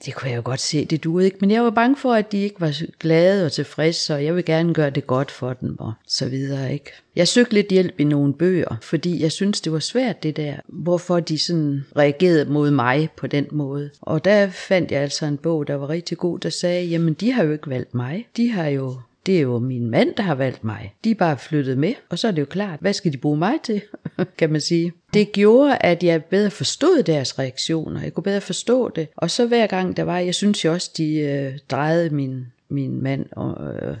det 0.06 0.14
kunne 0.14 0.30
jeg 0.30 0.36
jo 0.36 0.42
godt 0.44 0.60
se, 0.60 0.84
det 0.84 1.04
duede 1.04 1.24
ikke, 1.24 1.38
men 1.40 1.50
jeg 1.50 1.64
var 1.64 1.70
bange 1.70 1.96
for, 1.96 2.12
at 2.12 2.32
de 2.32 2.38
ikke 2.38 2.60
var 2.60 2.82
glade 3.00 3.46
og 3.46 3.52
tilfredse, 3.52 4.14
og 4.14 4.24
jeg 4.24 4.36
vil 4.36 4.44
gerne 4.44 4.74
gøre 4.74 4.90
det 4.90 5.06
godt 5.06 5.30
for 5.30 5.52
dem, 5.52 5.76
og 5.78 5.92
så 6.06 6.28
videre, 6.28 6.72
ikke? 6.72 6.90
Jeg 7.16 7.28
søgte 7.28 7.54
lidt 7.54 7.68
hjælp 7.68 8.00
i 8.00 8.04
nogle 8.04 8.34
bøger, 8.34 8.76
fordi 8.82 9.22
jeg 9.22 9.32
synes 9.32 9.60
det 9.60 9.72
var 9.72 9.78
svært 9.78 10.22
det 10.22 10.36
der, 10.36 10.56
hvorfor 10.68 11.20
de 11.20 11.38
sådan 11.38 11.84
reagerede 11.96 12.52
mod 12.52 12.70
mig 12.70 13.08
på 13.16 13.26
den 13.26 13.46
måde. 13.50 13.90
Og 14.00 14.24
der 14.24 14.50
fandt 14.50 14.92
jeg 14.92 15.00
altså 15.00 15.26
en 15.26 15.36
bog, 15.36 15.66
der 15.66 15.74
var 15.74 15.88
rigtig 15.88 16.18
god, 16.18 16.38
der 16.38 16.50
sagde, 16.50 16.86
jamen 16.86 17.14
de 17.14 17.32
har 17.32 17.44
jo 17.44 17.52
ikke 17.52 17.70
valgt 17.70 17.94
mig, 17.94 18.26
de 18.36 18.50
har 18.50 18.66
jo 18.66 18.96
det 19.26 19.36
er 19.36 19.40
jo 19.40 19.58
min 19.58 19.90
mand, 19.90 20.14
der 20.16 20.22
har 20.22 20.34
valgt 20.34 20.64
mig. 20.64 20.94
De 21.04 21.10
er 21.10 21.14
bare 21.14 21.38
flyttet 21.38 21.78
med, 21.78 21.94
og 22.08 22.18
så 22.18 22.28
er 22.28 22.32
det 22.32 22.40
jo 22.40 22.46
klart, 22.46 22.80
hvad 22.80 22.92
skal 22.92 23.12
de 23.12 23.16
bruge 23.16 23.36
mig 23.38 23.54
til, 23.62 23.82
kan 24.38 24.52
man 24.52 24.60
sige. 24.60 24.92
Det 25.14 25.32
gjorde, 25.32 25.76
at 25.76 26.02
jeg 26.02 26.24
bedre 26.24 26.50
forstod 26.50 27.02
deres 27.02 27.38
reaktioner. 27.38 28.02
Jeg 28.02 28.14
kunne 28.14 28.24
bedre 28.24 28.40
forstå 28.40 28.88
det. 28.88 29.08
Og 29.16 29.30
så 29.30 29.46
hver 29.46 29.66
gang 29.66 29.96
der 29.96 30.02
var, 30.02 30.18
jeg 30.18 30.34
synes 30.34 30.64
jo 30.64 30.72
også, 30.72 30.90
de 30.96 31.14
øh, 31.14 31.58
drejede 31.70 32.14
min, 32.14 32.46
min 32.68 33.02
mand, 33.02 33.26
og, 33.32 33.74
øh, 33.74 33.96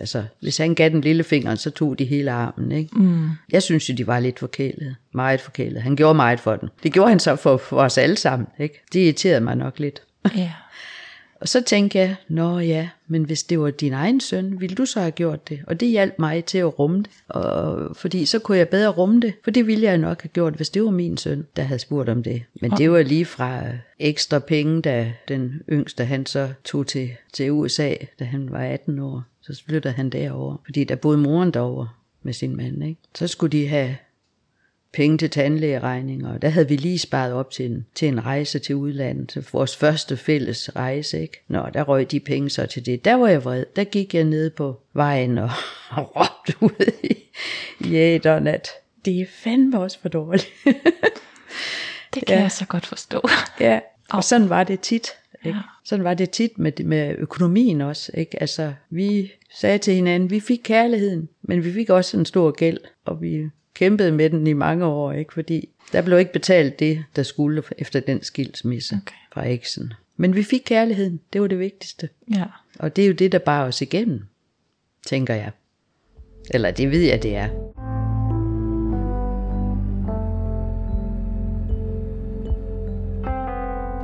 altså 0.00 0.24
hvis 0.40 0.56
han 0.56 0.74
gav 0.74 0.88
den 0.90 1.00
lille 1.00 1.24
fingeren, 1.24 1.56
så 1.56 1.70
tog 1.70 1.98
de 1.98 2.04
hele 2.04 2.30
armen. 2.30 2.72
Ikke? 2.72 2.98
Mm. 2.98 3.28
Jeg 3.52 3.62
synes 3.62 3.88
jo, 3.88 3.94
de 3.94 4.06
var 4.06 4.20
lidt 4.20 4.38
forkælede. 4.38 4.94
Meget 5.12 5.40
forkælede. 5.40 5.80
Han 5.80 5.96
gjorde 5.96 6.14
meget 6.14 6.40
for 6.40 6.56
den. 6.56 6.68
Det 6.82 6.92
gjorde 6.92 7.08
han 7.08 7.20
så 7.20 7.36
for, 7.36 7.56
for 7.56 7.76
os 7.76 7.98
alle 7.98 8.16
sammen. 8.16 8.48
Ikke? 8.58 8.82
Det 8.92 9.00
irriterede 9.00 9.40
mig 9.40 9.56
nok 9.56 9.78
lidt. 9.78 10.02
Ja. 10.36 10.52
Og 11.40 11.48
så 11.48 11.62
tænkte 11.62 11.98
jeg, 11.98 12.16
nå 12.28 12.58
ja, 12.58 12.88
men 13.06 13.24
hvis 13.24 13.42
det 13.42 13.60
var 13.60 13.70
din 13.70 13.92
egen 13.92 14.20
søn, 14.20 14.60
ville 14.60 14.76
du 14.76 14.86
så 14.86 15.00
have 15.00 15.10
gjort 15.10 15.48
det? 15.48 15.60
Og 15.66 15.80
det 15.80 15.88
hjalp 15.88 16.14
mig 16.18 16.44
til 16.44 16.58
at 16.58 16.78
rumme 16.78 16.98
det, 16.98 17.10
og, 17.28 17.96
fordi 17.96 18.26
så 18.26 18.38
kunne 18.38 18.58
jeg 18.58 18.68
bedre 18.68 18.88
rumme 18.88 19.20
det, 19.20 19.34
for 19.44 19.50
det 19.50 19.66
ville 19.66 19.84
jeg 19.84 19.98
nok 19.98 20.22
have 20.22 20.30
gjort, 20.30 20.54
hvis 20.54 20.70
det 20.70 20.84
var 20.84 20.90
min 20.90 21.16
søn, 21.16 21.46
der 21.56 21.62
havde 21.62 21.78
spurgt 21.78 22.08
om 22.08 22.22
det. 22.22 22.42
Men 22.60 22.70
det 22.70 22.90
var 22.90 23.02
lige 23.02 23.24
fra 23.24 23.62
ekstra 23.98 24.38
penge, 24.38 24.82
da 24.82 25.12
den 25.28 25.62
yngste 25.72 26.04
han 26.04 26.26
så 26.26 26.52
tog 26.64 26.86
til, 26.86 27.10
til 27.32 27.52
USA, 27.52 27.94
da 28.18 28.24
han 28.24 28.50
var 28.50 28.64
18 28.64 28.98
år. 28.98 29.22
Så 29.40 29.62
flyttede 29.66 29.94
han 29.94 30.10
derover, 30.10 30.56
fordi 30.64 30.84
der 30.84 30.96
boede 30.96 31.18
moren 31.18 31.50
derovre 31.50 31.88
med 32.22 32.32
sin 32.32 32.56
mand. 32.56 32.84
Ikke? 32.84 33.00
Så 33.14 33.26
skulle 33.26 33.52
de 33.52 33.68
have 33.68 33.96
penge 34.96 35.18
til 35.18 35.30
tandlægeregninger, 35.30 36.32
og 36.32 36.42
der 36.42 36.48
havde 36.48 36.68
vi 36.68 36.76
lige 36.76 36.98
sparet 36.98 37.32
op 37.32 37.50
til 37.50 37.66
en, 37.66 37.86
til 37.94 38.08
en 38.08 38.26
rejse 38.26 38.58
til 38.58 38.74
udlandet, 38.74 39.48
vores 39.52 39.76
første 39.76 40.16
fælles 40.16 40.76
rejse, 40.76 41.22
ikke? 41.22 41.42
Nå, 41.48 41.66
der 41.74 41.82
røg 41.82 42.10
de 42.10 42.20
penge 42.20 42.50
så 42.50 42.66
til 42.66 42.86
det. 42.86 43.04
Der 43.04 43.14
var 43.14 43.28
jeg 43.28 43.44
vred. 43.44 43.64
Der 43.76 43.84
gik 43.84 44.14
jeg 44.14 44.24
ned 44.24 44.50
på 44.50 44.80
vejen 44.92 45.38
og, 45.38 45.50
og 45.96 46.16
råbte 46.16 46.54
ud 46.60 46.92
i, 47.04 47.16
i 47.80 47.94
æderen, 47.94 48.46
at 48.46 48.68
det 49.04 49.20
er 49.20 49.26
fandme 49.30 49.80
også 49.80 49.98
for 50.00 50.08
dårligt. 50.08 50.48
det 52.14 52.26
kan 52.26 52.36
ja. 52.36 52.42
jeg 52.42 52.52
så 52.52 52.66
godt 52.66 52.86
forstå. 52.86 53.28
Ja, 53.60 53.80
og 54.16 54.24
sådan 54.24 54.48
var 54.48 54.64
det 54.64 54.80
tit. 54.80 55.08
Ikke? 55.44 55.56
Ja. 55.56 55.62
Sådan 55.84 56.04
var 56.04 56.14
det 56.14 56.30
tit 56.30 56.58
med, 56.58 56.84
med 56.84 57.14
økonomien 57.18 57.80
også. 57.80 58.12
Ikke? 58.14 58.40
Altså, 58.40 58.72
vi 58.90 59.32
sagde 59.54 59.78
til 59.78 59.94
hinanden, 59.94 60.30
vi 60.30 60.40
fik 60.40 60.60
kærligheden, 60.64 61.28
men 61.42 61.64
vi 61.64 61.72
fik 61.72 61.90
også 61.90 62.16
en 62.16 62.24
stor 62.24 62.50
gæld, 62.50 62.78
og 63.04 63.22
vi 63.22 63.50
kæmpede 63.76 64.12
med 64.12 64.30
den 64.30 64.46
i 64.46 64.52
mange 64.52 64.84
år, 64.84 65.12
ikke? 65.12 65.32
fordi 65.32 65.68
der 65.92 66.02
blev 66.02 66.18
ikke 66.18 66.32
betalt 66.32 66.78
det, 66.78 67.04
der 67.16 67.22
skulle 67.22 67.62
efter 67.78 68.00
den 68.00 68.22
skilsmisse 68.22 68.94
Okay. 68.94 69.16
fra 69.32 69.48
eksen. 69.48 69.92
Men 70.16 70.36
vi 70.36 70.42
fik 70.42 70.62
kærligheden, 70.66 71.20
det 71.32 71.40
var 71.40 71.46
det 71.46 71.58
vigtigste. 71.58 72.08
Ja. 72.34 72.44
Og 72.78 72.96
det 72.96 73.04
er 73.04 73.08
jo 73.08 73.14
det, 73.14 73.32
der 73.32 73.38
bar 73.38 73.66
os 73.66 73.82
igennem, 73.82 74.22
tænker 75.06 75.34
jeg. 75.34 75.50
Eller 76.50 76.70
det 76.70 76.90
ved 76.90 77.00
jeg, 77.00 77.22
det 77.22 77.36
er. 77.36 77.48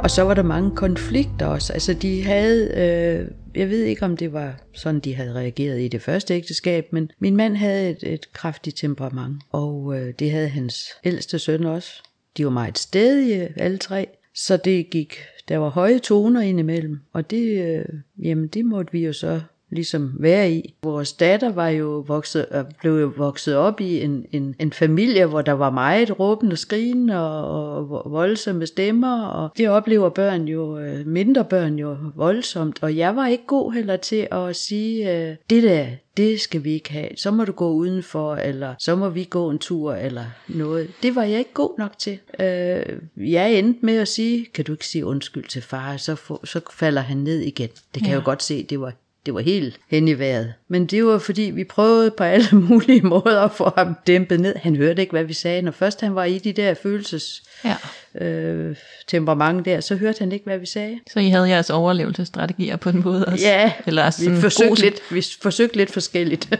Og 0.02 0.10
så 0.10 0.22
var 0.22 0.34
der 0.34 0.42
mange 0.42 0.76
konflikter 0.76 1.46
også. 1.46 1.72
Altså 1.72 1.94
de 1.94 2.24
havde, 2.24 2.64
øh, 2.66 3.28
jeg 3.54 3.70
ved 3.70 3.82
ikke 3.82 4.04
om 4.04 4.16
det 4.16 4.32
var 4.32 4.54
sådan, 4.72 5.00
de 5.00 5.14
havde 5.14 5.32
reageret 5.32 5.80
i 5.80 5.88
det 5.88 6.02
første 6.02 6.34
ægteskab, 6.34 6.92
men 6.92 7.10
min 7.18 7.36
mand 7.36 7.56
havde 7.56 7.90
et, 7.90 8.02
et 8.02 8.32
kraftigt 8.32 8.76
temperament, 8.76 9.42
og 9.52 9.94
øh, 9.96 10.14
det 10.18 10.30
havde 10.30 10.48
hans 10.48 10.88
ældste 11.04 11.38
søn 11.38 11.64
også. 11.64 12.02
De 12.36 12.44
var 12.44 12.50
meget 12.50 12.78
stedige, 12.78 13.52
alle 13.56 13.78
tre, 13.78 14.06
så 14.34 14.56
det 14.56 14.90
gik, 14.90 15.16
der 15.48 15.58
var 15.58 15.68
høje 15.68 15.98
toner 15.98 16.40
indimellem, 16.40 17.00
og 17.12 17.30
det, 17.30 17.64
øh, 17.64 17.84
jamen 18.22 18.48
det 18.48 18.64
måtte 18.64 18.92
vi 18.92 19.04
jo 19.04 19.12
så 19.12 19.40
ligesom 19.72 20.12
være 20.18 20.52
i. 20.52 20.74
Vores 20.82 21.12
datter 21.12 21.52
var 21.52 21.68
jo 21.68 22.04
vokset, 22.06 22.46
øh, 22.52 22.64
blev 22.80 23.00
jo 23.00 23.12
vokset 23.16 23.56
op 23.56 23.80
i 23.80 24.00
en, 24.00 24.26
en, 24.32 24.54
en 24.58 24.72
familie, 24.72 25.26
hvor 25.26 25.42
der 25.42 25.52
var 25.52 25.70
meget 25.70 26.20
råben 26.20 26.52
og 26.52 26.58
skrigen 26.58 27.10
og, 27.10 27.68
og 27.88 28.10
voldsomme 28.10 28.66
stemmer, 28.66 29.22
og 29.22 29.50
det 29.56 29.68
oplever 29.68 30.08
børn 30.08 30.48
jo, 30.48 30.78
øh, 30.78 31.06
mindre 31.06 31.44
børn 31.44 31.78
jo 31.78 31.96
voldsomt, 32.16 32.82
og 32.82 32.96
jeg 32.96 33.16
var 33.16 33.26
ikke 33.26 33.46
god 33.46 33.72
heller 33.72 33.96
til 33.96 34.28
at 34.30 34.56
sige, 34.56 35.12
øh, 35.12 35.36
det 35.50 35.62
der, 35.62 35.86
det 36.16 36.40
skal 36.40 36.64
vi 36.64 36.72
ikke 36.72 36.92
have, 36.92 37.08
så 37.16 37.30
må 37.30 37.44
du 37.44 37.52
gå 37.52 37.70
udenfor, 37.70 38.34
eller 38.34 38.74
så 38.78 38.96
må 38.96 39.08
vi 39.08 39.24
gå 39.24 39.50
en 39.50 39.58
tur, 39.58 39.94
eller 39.94 40.24
noget. 40.48 40.90
Det 41.02 41.14
var 41.14 41.22
jeg 41.22 41.38
ikke 41.38 41.52
god 41.54 41.78
nok 41.78 41.98
til. 41.98 42.18
Øh, 42.40 42.82
jeg 43.16 43.54
endte 43.54 43.86
med 43.86 43.96
at 43.96 44.08
sige, 44.08 44.46
kan 44.54 44.64
du 44.64 44.72
ikke 44.72 44.86
sige 44.86 45.06
undskyld 45.06 45.48
til 45.48 45.62
far, 45.62 45.96
så, 45.96 46.14
få, 46.14 46.46
så 46.46 46.60
falder 46.72 47.00
han 47.00 47.16
ned 47.16 47.40
igen. 47.40 47.68
Det 47.68 48.02
kan 48.02 48.02
ja. 48.02 48.10
jeg 48.10 48.16
jo 48.16 48.24
godt 48.24 48.42
se, 48.42 48.62
det 48.62 48.80
var 48.80 48.92
det 49.26 49.34
var 49.34 49.40
helt 49.40 49.80
hen 49.90 50.08
i 50.08 50.18
vejret. 50.18 50.54
Men 50.68 50.86
det 50.86 51.04
var 51.06 51.18
fordi, 51.18 51.42
vi 51.42 51.64
prøvede 51.64 52.10
på 52.10 52.24
alle 52.24 52.46
mulige 52.68 53.02
måder 53.02 53.40
at 53.40 53.50
få 53.52 53.72
ham 53.76 53.96
dæmpet 54.06 54.40
ned. 54.40 54.54
Han 54.56 54.76
hørte 54.76 55.02
ikke, 55.02 55.10
hvad 55.12 55.24
vi 55.24 55.32
sagde. 55.32 55.62
Når 55.62 55.72
først 55.72 56.00
han 56.00 56.14
var 56.14 56.24
i 56.24 56.38
de 56.38 56.52
der 56.52 56.74
følelses 56.74 57.42
ja. 57.64 58.24
øh, 58.26 58.76
temperament 59.06 59.64
der, 59.64 59.80
så 59.80 59.96
hørte 59.96 60.18
han 60.18 60.32
ikke, 60.32 60.44
hvad 60.44 60.58
vi 60.58 60.66
sagde. 60.66 60.98
Så 61.12 61.20
I 61.20 61.28
havde 61.28 61.48
jeres 61.48 61.70
overlevelsesstrategier 61.70 62.76
på 62.76 62.88
en 62.88 63.02
måde 63.04 63.24
også? 63.24 63.46
Ja, 63.46 63.72
Eller 63.86 64.06
vi 64.06 64.12
sådan 64.24 64.40
forsøgte, 64.40 64.68
god- 64.68 64.76
lidt, 64.76 65.02
vi 65.10 65.24
forsøgte 65.42 65.76
lidt 65.76 65.92
forskelligt. 65.92 66.48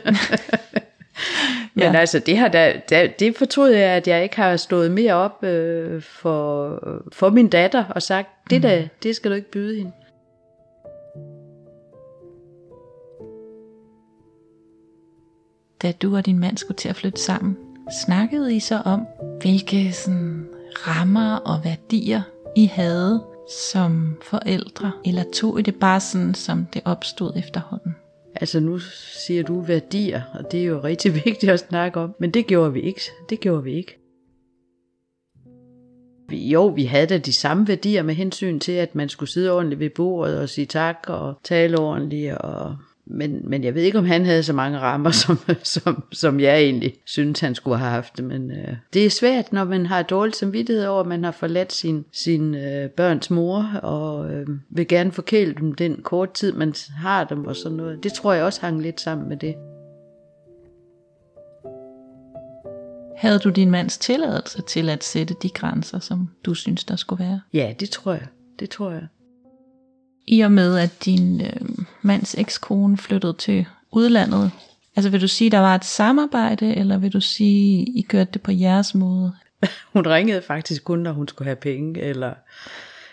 Men 1.75 1.85
Ja. 1.85 1.99
altså, 1.99 2.19
det, 2.19 2.39
har 2.39 2.49
da, 2.49 2.81
da, 2.91 3.09
det 3.19 3.37
fortrød 3.37 3.71
jeg, 3.71 3.91
at 3.91 4.09
jeg 4.09 4.23
ikke 4.23 4.37
har 4.37 4.57
stået 4.57 4.91
mere 4.91 5.15
op 5.15 5.45
øh, 5.45 6.03
for, 6.03 6.79
for 7.13 7.31
min 7.31 7.49
datter 7.49 7.85
og 7.85 8.03
sagt, 8.03 8.29
det 8.51 8.63
der, 8.63 8.83
det 9.03 9.17
skal 9.17 9.31
du 9.31 9.37
ikke 9.37 9.51
byde 9.51 9.77
hende. 9.77 9.93
Da 15.83 15.93
du 15.93 16.17
og 16.17 16.27
din 16.27 16.39
mand 16.39 16.57
skulle 16.57 16.77
til 16.77 16.89
at 16.89 16.97
flytte 16.97 17.21
sammen, 17.21 17.57
snakkede 18.07 18.57
I 18.57 18.61
så 18.61 18.83
om, 18.85 19.07
hvilke 19.41 19.93
sådan, 19.93 20.49
rammer 20.73 21.37
og 21.37 21.61
værdier 21.65 22.23
I 22.57 22.67
havde 22.67 23.25
som 23.71 24.17
forældre? 24.23 24.93
Eller 25.05 25.25
tog 25.35 25.59
I 25.59 25.63
det 25.63 25.75
bare 25.75 26.01
sådan, 26.01 26.35
som 26.35 26.67
det 26.75 26.83
opstod 26.85 27.33
efterhånden? 27.37 27.95
Altså 28.35 28.61
nu 28.61 28.79
siger 28.79 29.43
du 29.43 29.61
værdier, 29.61 30.23
og 30.35 30.53
det 30.53 30.61
er 30.61 30.65
jo 30.65 30.81
rigtig 30.85 31.15
vigtigt 31.25 31.53
at 31.53 31.61
snakke 31.61 32.01
om, 32.01 32.15
men 32.21 32.31
det 32.31 32.47
gjorde 32.47 32.73
vi 32.73 32.81
ikke. 32.81 33.01
Det 33.31 33.41
gjorde 33.41 33.65
vi 33.65 33.73
ikke. 33.73 33.99
Jo, 36.33 36.67
vi 36.67 36.85
havde 36.85 37.07
da 37.07 37.19
de 37.19 37.33
samme 37.33 37.69
værdier 37.69 38.03
med 38.03 38.15
hensyn 38.15 38.61
til, 38.61 38.73
at 38.73 38.95
man 38.95 39.09
skulle 39.09 39.31
sidde 39.31 39.53
ordentligt 39.53 39.81
ved 39.81 39.91
bordet 39.91 40.41
og 40.41 40.49
sige 40.49 40.67
tak 40.67 40.97
og 41.07 41.35
tale 41.45 41.79
ordentligt. 41.79 42.35
Og... 42.35 42.77
Men, 43.15 43.41
men 43.51 43.65
jeg 43.65 43.75
ved 43.75 43.83
ikke, 43.83 43.99
om 43.99 44.05
han 44.05 44.25
havde 44.25 44.43
så 44.43 44.53
mange 44.53 44.79
rammer, 44.79 45.11
som, 45.27 45.39
som, 45.63 46.05
som 46.13 46.41
jeg 46.41 46.61
egentlig 46.61 46.95
synes, 47.07 47.41
han 47.41 47.55
skulle 47.55 47.79
have 47.79 47.91
haft. 47.91 48.23
Men 48.23 48.51
øh, 48.51 48.77
det 48.93 49.07
er 49.07 49.11
svært, 49.11 49.53
når 49.53 49.65
man 49.65 49.87
har 49.87 50.03
dårlig 50.03 50.35
samvittighed 50.35 50.87
over, 50.87 51.01
at 51.01 51.07
man 51.07 51.25
har 51.25 51.31
forladt 51.31 51.73
sin, 51.73 52.05
sin 52.13 52.55
øh, 52.55 52.91
børns 52.91 53.31
mor, 53.31 53.81
og 53.83 54.31
øh, 54.31 54.47
vil 54.71 54.89
gerne 54.89 55.13
forkæle 55.13 55.55
dem 55.55 55.73
den 55.73 56.03
kort 56.03 56.33
tid, 56.33 56.53
man 56.53 56.75
har 56.97 57.25
dem 57.25 57.47
og 57.47 57.57
sådan 57.57 57.77
noget. 57.77 58.03
Det 58.03 58.13
tror 58.13 58.33
jeg 58.33 58.45
også 58.45 58.61
hang 58.61 58.83
lidt 58.83 59.01
sammen 59.01 59.29
med 59.29 59.37
det. 59.37 59.55
Havde 63.17 63.39
du 63.39 63.51
din 63.51 63.71
mands 63.71 63.99
tilladelse 63.99 64.63
til 64.63 64.89
at 64.89 65.05
sætte 65.05 65.35
de 65.43 65.49
grænser, 65.49 65.99
som 65.99 66.29
du 66.45 66.55
synes, 66.55 66.85
der 66.85 66.97
skulle 66.97 67.25
være? 67.25 67.41
Ja, 67.53 67.75
det 67.81 67.91
tror 67.91 68.13
jeg. 68.13 68.27
Det 68.59 68.71
tror 68.71 68.91
jeg. 68.91 69.07
I 70.27 70.41
og 70.41 70.53
med, 70.53 70.79
at 70.79 71.05
din 71.05 71.41
øh, 71.41 71.82
mands 72.03 72.35
ekskone 72.39 72.97
flyttede 72.97 73.33
til 73.33 73.67
udlandet, 73.93 74.51
altså 74.97 75.11
vil 75.11 75.21
du 75.21 75.29
sige, 75.29 75.51
der 75.51 75.59
var 75.59 75.75
et 75.75 75.85
samarbejde, 75.85 76.75
eller 76.75 76.99
vil 76.99 77.13
du 77.13 77.21
sige, 77.21 77.85
I 77.99 78.03
kørte 78.09 78.31
det 78.33 78.43
på 78.43 78.51
jeres 78.53 78.95
måde? 78.95 79.33
Hun 79.93 80.07
ringede 80.07 80.43
faktisk 80.43 80.85
kun, 80.85 80.99
når 80.99 81.13
hun 81.13 81.29
skulle 81.29 81.47
have 81.47 81.57
penge, 81.57 82.01
eller, 82.01 82.35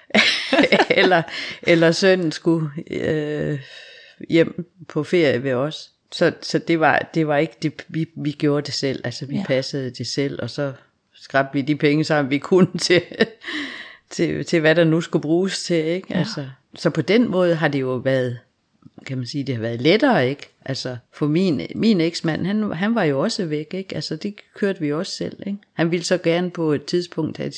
eller, 1.01 1.21
eller 1.63 1.91
sønnen 1.91 2.31
skulle 2.31 2.69
øh, 2.91 3.59
hjem 4.29 4.65
på 4.87 5.03
ferie 5.03 5.43
ved 5.43 5.53
os. 5.53 5.89
Så, 6.11 6.33
så 6.41 6.57
det, 6.59 6.79
var, 6.79 7.09
det 7.13 7.27
var 7.27 7.37
ikke 7.37 7.53
det, 7.61 7.85
vi, 7.87 8.05
vi 8.17 8.31
gjorde 8.31 8.65
det 8.65 8.73
selv. 8.73 9.01
Altså 9.03 9.25
vi 9.25 9.35
Ja. 9.35 9.43
passede 9.47 9.89
det 9.91 10.07
selv, 10.07 10.39
og 10.41 10.49
så 10.49 10.73
skrabte 11.15 11.53
vi 11.53 11.61
de 11.61 11.75
penge 11.75 12.03
sammen, 12.03 12.31
vi 12.31 12.37
kunne 12.37 12.67
til, 12.87 13.01
til, 14.09 14.45
til 14.45 14.59
hvad 14.59 14.75
der 14.75 14.83
nu 14.83 15.01
skulle 15.01 15.21
bruges 15.21 15.63
til. 15.63 15.85
Ikke? 15.85 16.07
Ja. 16.09 16.17
Altså, 16.19 16.47
så 16.75 16.89
på 16.89 17.01
den 17.01 17.31
måde 17.31 17.55
har 17.55 17.67
det 17.67 17.81
jo 17.81 17.93
været, 17.95 18.39
kan 19.05 19.17
man 19.17 19.27
sige, 19.27 19.43
det 19.43 19.55
har 19.55 19.61
været 19.61 19.81
lettere, 19.81 20.29
ikke? 20.29 20.49
Altså, 20.65 20.97
for 21.13 21.27
min, 21.27 21.61
min 21.75 22.01
eksmand, 22.01 22.45
han, 22.45 22.71
han 22.71 22.95
var 22.95 23.03
jo 23.03 23.19
også 23.19 23.45
væk, 23.45 23.73
ikke? 23.73 23.95
Altså, 23.95 24.15
det 24.15 24.35
kørte 24.55 24.79
vi 24.79 24.93
også 24.93 25.11
selv, 25.11 25.37
ikke? 25.47 25.59
Han 25.73 25.91
ville 25.91 26.05
så 26.05 26.17
gerne 26.17 26.51
på 26.51 26.73
et 26.73 26.85
tidspunkt 26.85 27.37
have, 27.37 27.53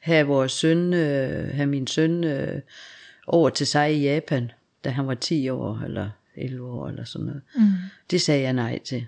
have 0.00 0.26
vores 0.26 0.52
søn, 0.52 0.94
øh, 0.94 1.54
have 1.54 1.66
min 1.66 1.86
søn 1.86 2.24
øh, 2.24 2.60
over 3.26 3.50
til 3.50 3.66
sig 3.66 3.94
i 3.94 4.02
Japan, 4.02 4.50
da 4.84 4.90
han 4.90 5.06
var 5.06 5.14
10 5.14 5.48
år, 5.48 5.82
eller 5.84 6.10
11 6.36 6.70
år, 6.70 6.88
eller 6.88 7.04
sådan 7.04 7.26
noget. 7.26 7.42
Mm. 7.54 7.62
Det 8.10 8.20
sagde 8.20 8.42
jeg 8.42 8.52
nej 8.52 8.78
til. 8.84 9.06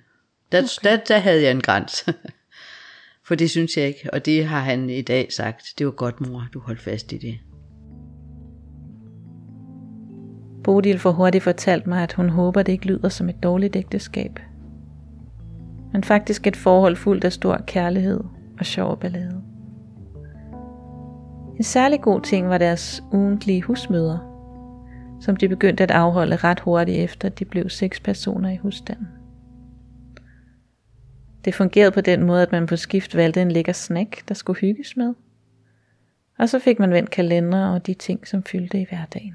Der, 0.52 0.58
okay. 0.58 0.90
der, 0.90 0.96
der 0.96 1.18
havde 1.18 1.42
jeg 1.42 1.50
en 1.50 1.60
grænse. 1.60 2.14
For 3.26 3.34
det 3.34 3.50
synes 3.50 3.76
jeg 3.76 3.86
ikke, 3.86 4.10
og 4.12 4.24
det 4.24 4.46
har 4.46 4.60
han 4.60 4.90
i 4.90 5.02
dag 5.02 5.32
sagt. 5.32 5.74
Det 5.78 5.86
var 5.86 5.92
godt, 5.92 6.20
mor, 6.20 6.48
du 6.54 6.58
holdt 6.58 6.80
fast 6.80 7.12
i 7.12 7.18
det. 7.18 7.38
Bodil 10.64 10.98
får 10.98 11.12
hurtigt 11.12 11.44
fortalt 11.44 11.86
mig, 11.86 12.02
at 12.02 12.12
hun 12.12 12.28
håber, 12.28 12.62
det 12.62 12.72
ikke 12.72 12.86
lyder 12.86 13.08
som 13.08 13.28
et 13.28 13.42
dårligt 13.42 13.76
ægteskab. 13.76 14.38
Men 15.92 16.04
faktisk 16.04 16.46
et 16.46 16.56
forhold 16.56 16.96
fuldt 16.96 17.24
af 17.24 17.32
stor 17.32 17.60
kærlighed 17.66 18.20
og 18.58 18.66
sjov 18.66 19.00
ballade. 19.00 19.42
En 21.56 21.62
særlig 21.62 22.00
god 22.00 22.20
ting 22.20 22.48
var 22.48 22.58
deres 22.58 23.02
ugentlige 23.12 23.62
husmøder, 23.62 24.18
som 25.20 25.36
de 25.36 25.48
begyndte 25.48 25.82
at 25.82 25.90
afholde 25.90 26.36
ret 26.36 26.60
hurtigt 26.60 26.98
efter, 26.98 27.28
at 27.28 27.38
de 27.38 27.44
blev 27.44 27.68
seks 27.68 28.00
personer 28.00 28.50
i 28.50 28.56
husstanden. 28.56 29.08
Det 31.44 31.54
fungerede 31.54 31.90
på 31.90 32.00
den 32.00 32.22
måde, 32.22 32.42
at 32.42 32.52
man 32.52 32.66
på 32.66 32.76
skift 32.76 33.16
valgte 33.16 33.42
en 33.42 33.52
lækker 33.52 33.72
snack, 33.72 34.28
der 34.28 34.34
skulle 34.34 34.60
hygges 34.60 34.96
med. 34.96 35.14
Og 36.38 36.48
så 36.48 36.58
fik 36.58 36.78
man 36.78 36.90
vendt 36.90 37.10
kalender 37.10 37.68
og 37.68 37.86
de 37.86 37.94
ting, 37.94 38.26
som 38.28 38.42
fyldte 38.42 38.80
i 38.80 38.86
hverdagen. 38.88 39.34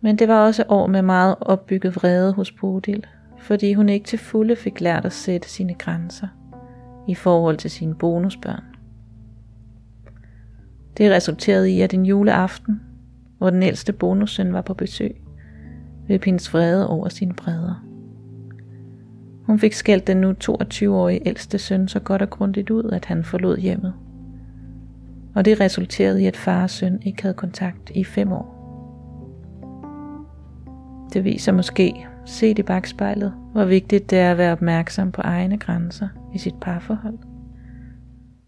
Men 0.00 0.18
det 0.18 0.28
var 0.28 0.46
også 0.46 0.64
år 0.68 0.86
med 0.86 1.02
meget 1.02 1.36
opbygget 1.40 1.96
vrede 1.96 2.32
hos 2.32 2.52
Bodil, 2.52 3.06
fordi 3.38 3.74
hun 3.74 3.88
ikke 3.88 4.06
til 4.06 4.18
fulde 4.18 4.56
fik 4.56 4.80
lært 4.80 5.04
at 5.04 5.12
sætte 5.12 5.48
sine 5.48 5.74
grænser 5.74 6.28
i 7.08 7.14
forhold 7.14 7.56
til 7.56 7.70
sine 7.70 7.94
bonusbørn. 7.94 8.64
Det 10.96 11.10
resulterede 11.10 11.70
i, 11.70 11.80
at 11.80 11.94
en 11.94 12.06
juleaften, 12.06 12.80
hvor 13.38 13.50
den 13.50 13.62
ældste 13.62 13.92
bonussøn 13.92 14.52
var 14.52 14.62
på 14.62 14.74
besøg, 14.74 15.16
løb 16.08 16.24
hendes 16.24 16.54
vrede 16.54 16.88
over 16.88 17.08
sine 17.08 17.34
bredder. 17.34 17.84
Hun 19.46 19.58
fik 19.58 19.72
skældt 19.72 20.06
den 20.06 20.16
nu 20.16 20.34
22-årige 20.44 21.28
ældste 21.28 21.58
søn 21.58 21.88
så 21.88 22.00
godt 22.00 22.22
og 22.22 22.30
grundigt 22.30 22.70
ud, 22.70 22.90
at 22.92 23.04
han 23.04 23.24
forlod 23.24 23.58
hjemmet. 23.58 23.94
Og 25.34 25.44
det 25.44 25.60
resulterede 25.60 26.22
i, 26.22 26.26
at 26.26 26.36
far 26.36 26.62
og 26.62 26.70
søn 26.70 27.02
ikke 27.02 27.22
havde 27.22 27.34
kontakt 27.34 27.90
i 27.90 28.04
fem 28.04 28.32
år. 28.32 28.57
Det 31.12 31.24
viser 31.24 31.52
måske, 31.52 32.06
set 32.26 32.58
i 32.58 32.62
bagspejlet, 32.62 33.34
hvor 33.52 33.64
vigtigt 33.64 34.10
det 34.10 34.18
er 34.18 34.30
at 34.30 34.38
være 34.38 34.52
opmærksom 34.52 35.12
på 35.12 35.20
egne 35.20 35.58
grænser 35.58 36.08
i 36.34 36.38
sit 36.38 36.54
parforhold, 36.60 37.18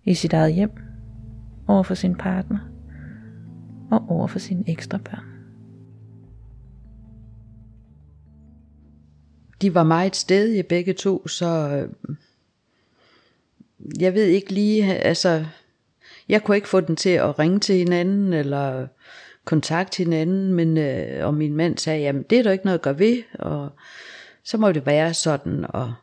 i 0.05 0.15
sit 0.15 0.33
eget 0.33 0.55
hjem, 0.55 0.71
over 1.69 1.83
for 1.83 1.95
sin 1.95 2.15
partner. 2.15 2.59
Og 3.91 4.05
over 4.09 4.27
for 4.27 4.39
sine 4.39 4.65
ekstra 4.67 4.99
børn. 4.99 5.31
de 9.63 9.75
var 9.75 9.83
meget 9.83 10.17
stedige 10.17 10.63
begge 10.63 10.93
to, 10.93 11.29
så 11.29 11.47
øh, 11.47 12.17
jeg 14.01 14.15
ved 14.15 14.25
ikke 14.25 14.53
lige, 14.53 14.95
altså, 14.95 15.45
jeg 16.29 16.43
kunne 16.43 16.57
ikke 16.57 16.69
få 16.69 16.81
den 16.81 16.97
til 16.97 17.11
at 17.11 17.39
ringe 17.39 17.61
til 17.61 17.77
hinanden, 17.77 18.33
eller 18.33 18.87
kontakte 19.51 19.97
hinanden, 19.97 20.53
men, 20.55 20.79
øh, 20.79 21.27
og 21.27 21.35
min 21.35 21.55
mand 21.55 21.79
sagde, 21.79 22.01
jamen 22.01 22.23
det 22.31 22.39
er 22.39 22.43
der 22.43 22.53
ikke 22.53 22.65
noget 22.65 22.79
at 22.79 22.83
gøre 22.83 22.99
ved, 22.99 23.23
og 23.39 23.69
så 24.45 24.59
må 24.59 24.73
det 24.73 24.87
være 24.87 25.15
sådan, 25.15 25.67
og 25.69 25.95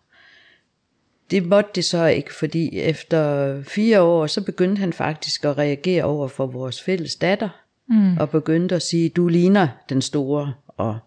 det 1.31 1.45
måtte 1.45 1.69
det 1.75 1.85
så 1.85 2.05
ikke, 2.05 2.33
fordi 2.33 2.79
efter 2.79 3.61
fire 3.63 4.01
år, 4.01 4.27
så 4.27 4.41
begyndte 4.43 4.79
han 4.79 4.93
faktisk 4.93 5.45
at 5.45 5.57
reagere 5.57 6.03
over 6.03 6.27
for 6.27 6.45
vores 6.45 6.81
fælles 6.81 7.15
datter, 7.15 7.49
mm. 7.89 8.17
og 8.17 8.29
begyndte 8.29 8.75
at 8.75 8.81
sige, 8.81 9.09
du 9.09 9.27
ligner 9.27 9.67
den 9.89 10.01
store, 10.01 10.53
og 10.67 10.97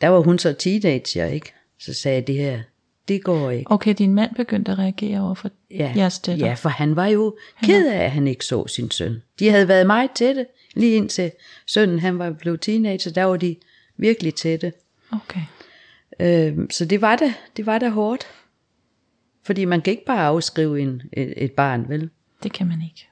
der 0.00 0.08
var 0.08 0.18
hun 0.20 0.38
så 0.38 0.52
teenager, 0.52 1.26
ikke? 1.26 1.52
Så 1.80 1.94
sagde 1.94 2.16
jeg 2.16 2.26
det 2.26 2.34
her, 2.34 2.60
det 3.08 3.24
går 3.24 3.50
ikke. 3.50 3.70
Okay, 3.70 3.94
din 3.98 4.14
mand 4.14 4.34
begyndte 4.34 4.72
at 4.72 4.78
reagere 4.78 5.20
over 5.20 5.34
for 5.34 5.50
Ja, 5.70 5.92
jeres 5.96 6.18
datter. 6.18 6.46
ja, 6.46 6.54
for 6.54 6.68
han 6.68 6.96
var 6.96 7.06
jo 7.06 7.36
ked 7.62 7.88
af, 7.92 8.04
at 8.04 8.10
han 8.10 8.26
ikke 8.26 8.44
så 8.44 8.66
sin 8.66 8.90
søn. 8.90 9.22
De 9.38 9.50
havde 9.50 9.68
været 9.68 9.86
meget 9.86 10.10
tætte, 10.14 10.46
lige 10.74 10.96
indtil 10.96 11.32
sønnen 11.66 11.98
han 11.98 12.18
var 12.18 12.30
blevet 12.32 12.60
teenager, 12.60 13.10
der 13.12 13.24
var 13.24 13.36
de 13.36 13.56
virkelig 13.96 14.34
tætte. 14.34 14.72
Okay. 15.12 15.40
Øhm, 16.20 16.70
så 16.70 16.84
det 16.84 17.00
var 17.00 17.16
da, 17.16 17.34
det 17.56 17.66
var 17.66 17.78
da 17.78 17.88
hårdt. 17.88 18.26
Fordi 19.42 19.64
man 19.64 19.82
kan 19.82 19.90
ikke 19.90 20.04
bare 20.04 20.26
afskrive 20.26 20.80
en, 20.80 21.02
et, 21.12 21.34
et 21.36 21.52
barn, 21.52 21.88
vel? 21.88 22.10
Det 22.42 22.52
kan 22.52 22.66
man 22.68 22.82
ikke. 22.82 23.08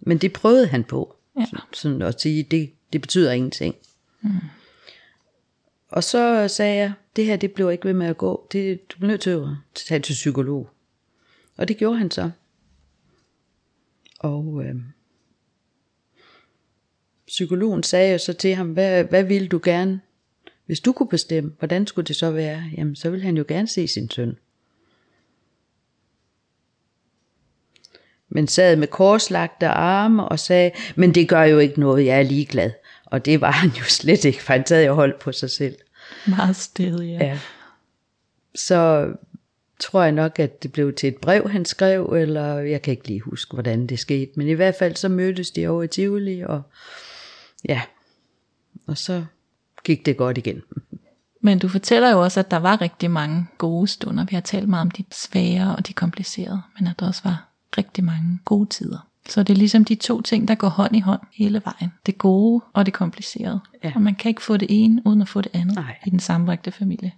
Men 0.00 0.18
det 0.18 0.32
prøvede 0.32 0.66
han 0.66 0.84
på. 0.84 1.16
Ja. 1.38 1.44
Så- 1.46 1.60
Sådan 1.72 2.02
at 2.02 2.20
sige, 2.20 2.42
det, 2.42 2.72
det 2.92 3.00
betyder 3.00 3.32
ingenting. 3.32 3.74
Mm. 4.22 4.30
Og 5.88 6.04
så 6.04 6.48
sagde 6.48 6.76
jeg, 6.76 6.92
det 7.16 7.26
her 7.26 7.36
det 7.36 7.52
blev 7.52 7.72
ikke 7.72 7.84
ved 7.84 7.92
med 7.94 8.06
at 8.06 8.16
gå. 8.18 8.48
Det, 8.52 8.90
du 8.90 8.96
bliver 8.98 9.08
nødt 9.10 9.20
til 9.20 9.30
at 9.30 9.46
tage 9.74 10.00
til 10.00 10.12
psykolog. 10.12 10.70
Og 11.56 11.68
det 11.68 11.76
gjorde 11.76 11.98
han 11.98 12.10
så. 12.10 12.30
Og 14.20 14.62
øh, 14.64 14.74
psykologen 17.26 17.82
sagde 17.82 18.12
jo 18.12 18.18
så 18.18 18.32
til 18.32 18.54
ham, 18.54 18.68
hvad, 18.68 19.04
hvad 19.04 19.24
ville 19.24 19.48
du 19.48 19.60
gerne, 19.64 20.00
hvis 20.66 20.80
du 20.80 20.92
kunne 20.92 21.08
bestemme, 21.08 21.52
hvordan 21.58 21.86
skulle 21.86 22.06
det 22.06 22.16
så 22.16 22.30
være? 22.30 22.62
Jamen, 22.76 22.96
så 22.96 23.10
ville 23.10 23.24
han 23.24 23.36
jo 23.36 23.44
gerne 23.48 23.68
se 23.68 23.88
sin 23.88 24.10
søn. 24.10 24.36
men 28.34 28.48
sad 28.48 28.76
med 28.76 28.88
korslagte 28.88 29.66
arme 29.66 30.28
og 30.28 30.38
sagde, 30.38 30.70
men 30.96 31.14
det 31.14 31.28
gør 31.28 31.42
jo 31.42 31.58
ikke 31.58 31.80
noget, 31.80 32.06
jeg 32.06 32.18
er 32.18 32.22
ligeglad. 32.22 32.70
Og 33.04 33.24
det 33.24 33.40
var 33.40 33.50
han 33.50 33.70
jo 33.70 33.84
slet 34.00 34.24
ikke, 34.24 34.42
for 34.42 34.52
han 34.52 34.66
sad 34.66 34.86
jo 34.86 34.94
holdt 34.94 35.18
på 35.18 35.32
sig 35.32 35.50
selv. 35.50 35.76
Meget 36.26 36.56
stedig, 36.56 37.18
ja. 37.20 37.26
Ja. 37.26 37.38
Så 38.54 39.08
tror 39.80 40.02
jeg 40.02 40.12
nok, 40.12 40.38
at 40.38 40.62
det 40.62 40.72
blev 40.72 40.94
til 40.94 41.08
et 41.08 41.16
brev, 41.16 41.50
han 41.50 41.64
skrev, 41.64 42.04
eller 42.06 42.58
jeg 42.58 42.82
kan 42.82 42.90
ikke 42.90 43.08
lige 43.08 43.20
huske, 43.20 43.54
hvordan 43.54 43.86
det 43.86 43.98
skete. 43.98 44.30
Men 44.36 44.48
i 44.48 44.52
hvert 44.52 44.74
fald 44.74 44.96
så 44.96 45.08
mødtes 45.08 45.50
de 45.50 45.68
over 45.68 45.82
i 45.82 45.88
Tivoli, 45.88 46.40
og 46.40 46.62
ja, 47.68 47.82
og 48.86 48.98
så 48.98 49.24
gik 49.84 50.06
det 50.06 50.16
godt 50.16 50.38
igen. 50.38 50.62
Men 51.40 51.58
du 51.58 51.68
fortæller 51.68 52.10
jo 52.10 52.22
også, 52.22 52.40
at 52.40 52.50
der 52.50 52.56
var 52.56 52.80
rigtig 52.80 53.10
mange 53.10 53.46
gode 53.58 53.86
stunder. 53.86 54.24
Vi 54.24 54.34
har 54.34 54.40
talt 54.40 54.68
meget 54.68 54.80
om 54.82 54.90
de 54.90 55.04
svære 55.12 55.76
og 55.76 55.86
de 55.86 55.92
komplicerede, 55.92 56.62
men 56.78 56.86
at 56.86 56.98
der 56.98 57.06
også 57.06 57.20
var 57.24 57.48
rigtig 57.78 58.04
mange 58.04 58.38
gode 58.44 58.68
tider. 58.68 59.08
Så 59.28 59.42
det 59.42 59.52
er 59.52 59.56
ligesom 59.58 59.84
de 59.84 59.94
to 59.94 60.22
ting, 60.22 60.48
der 60.48 60.54
går 60.54 60.68
hånd 60.68 60.96
i 60.96 61.00
hånd 61.00 61.20
hele 61.32 61.62
vejen. 61.64 61.92
Det 62.06 62.18
gode 62.18 62.64
og 62.72 62.86
det 62.86 62.94
komplicerede. 62.94 63.60
Ja. 63.84 63.92
Og 63.94 64.02
man 64.02 64.14
kan 64.14 64.28
ikke 64.28 64.42
få 64.42 64.56
det 64.56 64.68
ene, 64.70 65.02
uden 65.04 65.22
at 65.22 65.28
få 65.28 65.40
det 65.40 65.50
andet 65.54 65.74
Nej. 65.74 65.98
i 66.06 66.10
den 66.10 66.20
sammenbragte 66.20 66.72
familie. 66.72 67.12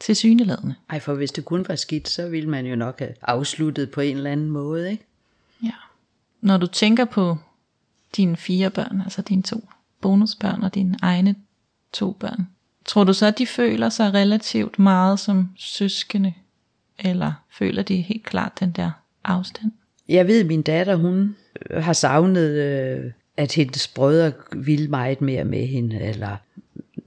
Til 0.00 0.16
syneladende. 0.16 0.74
Ej, 0.90 1.00
for 1.00 1.14
hvis 1.14 1.32
det 1.32 1.44
kun 1.44 1.64
var 1.68 1.76
skidt, 1.76 2.08
så 2.08 2.28
ville 2.28 2.50
man 2.50 2.66
jo 2.66 2.76
nok 2.76 2.98
have 2.98 3.14
afsluttet 3.22 3.90
på 3.90 4.00
en 4.00 4.16
eller 4.16 4.30
anden 4.30 4.50
måde, 4.50 4.90
ikke? 4.90 5.06
Ja. 5.62 5.72
Når 6.40 6.56
du 6.56 6.66
tænker 6.66 7.04
på 7.04 7.36
dine 8.16 8.36
fire 8.36 8.70
børn, 8.70 9.00
altså 9.00 9.22
dine 9.22 9.42
to 9.42 9.68
bonusbørn 10.00 10.62
og 10.62 10.74
dine 10.74 10.96
egne 11.02 11.34
to 11.92 12.12
børn, 12.12 12.48
tror 12.84 13.04
du 13.04 13.12
så, 13.12 13.26
at 13.26 13.38
de 13.38 13.46
føler 13.46 13.88
sig 13.88 14.14
relativt 14.14 14.78
meget 14.78 15.20
som 15.20 15.48
søskende? 15.56 16.34
Eller 16.98 17.32
føler 17.58 17.82
de 17.82 17.96
helt 17.96 18.24
klart 18.24 18.52
den 18.60 18.70
der 18.70 18.90
afstand? 19.24 19.72
Jeg 20.08 20.26
ved, 20.26 20.40
at 20.40 20.46
min 20.46 20.62
datter, 20.62 20.96
hun 20.96 21.36
har 21.70 21.92
savnet, 21.92 22.50
øh, 22.50 23.12
at 23.36 23.52
hendes 23.52 23.88
brødre 23.88 24.32
ville 24.52 24.88
meget 24.88 25.20
mere 25.20 25.44
med 25.44 25.66
hende, 25.66 26.00
eller 26.00 26.36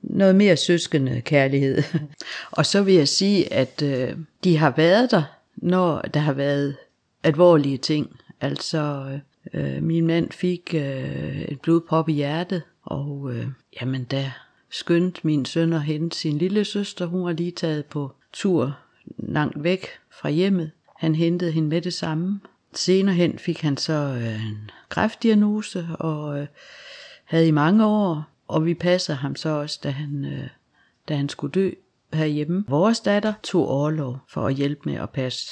noget 0.02 0.36
mere 0.36 0.58
søskende 0.58 1.21
kærlighed. 1.21 1.84
og 2.52 2.65
så 2.65 2.82
vil 2.82 2.93
jeg 2.93 3.08
sige, 3.08 3.54
at 3.54 3.82
øh, 3.82 4.15
de 4.43 4.58
har 4.58 4.73
været 4.78 5.12
der, 5.12 5.23
når 5.56 6.02
der 6.02 6.19
har 6.19 6.34
været 6.34 6.75
alvorlige 7.23 7.78
ting. 7.78 8.19
Altså, 8.41 9.06
øh, 9.54 9.84
min 9.84 10.08
mand 10.08 10.32
fik 10.32 10.73
øh, 10.73 11.41
et 11.41 11.62
blodprop 11.62 12.10
i 12.10 12.13
hjertet, 12.13 12.62
og 12.89 13.32
øh, 13.34 13.47
jamen 13.82 14.04
da 14.04 14.32
skyndte 14.69 15.21
min 15.23 15.45
søn 15.45 15.73
at 15.73 15.84
hente 15.84 16.17
sin 16.17 16.38
lille 16.38 16.65
søster. 16.65 17.06
Hun 17.06 17.25
var 17.25 17.32
lige 17.32 17.52
taget 17.52 17.86
på 17.86 18.12
tur 18.34 18.78
langt 19.17 19.63
væk 19.63 19.86
fra 20.21 20.30
hjemmet. 20.30 20.71
Han 20.97 21.15
hentede 21.15 21.52
hende 21.52 21.69
med 21.69 21.82
det 21.82 21.93
samme. 21.93 22.39
Senere 22.73 23.15
hen 23.15 23.39
fik 23.39 23.62
han 23.62 23.78
så 23.78 23.93
øh, 23.93 24.47
en 24.47 24.71
kræftdiagnose 24.89 25.88
og 25.99 26.39
øh, 26.39 26.47
havde 27.25 27.47
i 27.47 27.52
mange 27.52 27.86
år, 27.86 28.23
og 28.47 28.65
vi 28.65 28.73
passede 28.73 29.17
ham 29.17 29.36
så 29.36 29.49
også, 29.49 29.80
da 29.84 29.89
han, 29.89 30.25
øh, 30.25 30.47
da 31.10 31.15
han 31.15 31.30
skulle 31.30 31.52
dø 31.52 31.71
herhjemme. 32.13 32.65
Vores 32.67 32.99
datter 32.99 33.34
tog 33.43 33.67
overlov 33.67 34.17
for 34.30 34.47
at 34.47 34.54
hjælpe 34.54 34.82
med 34.86 34.95
at 34.95 35.10
passe 35.10 35.47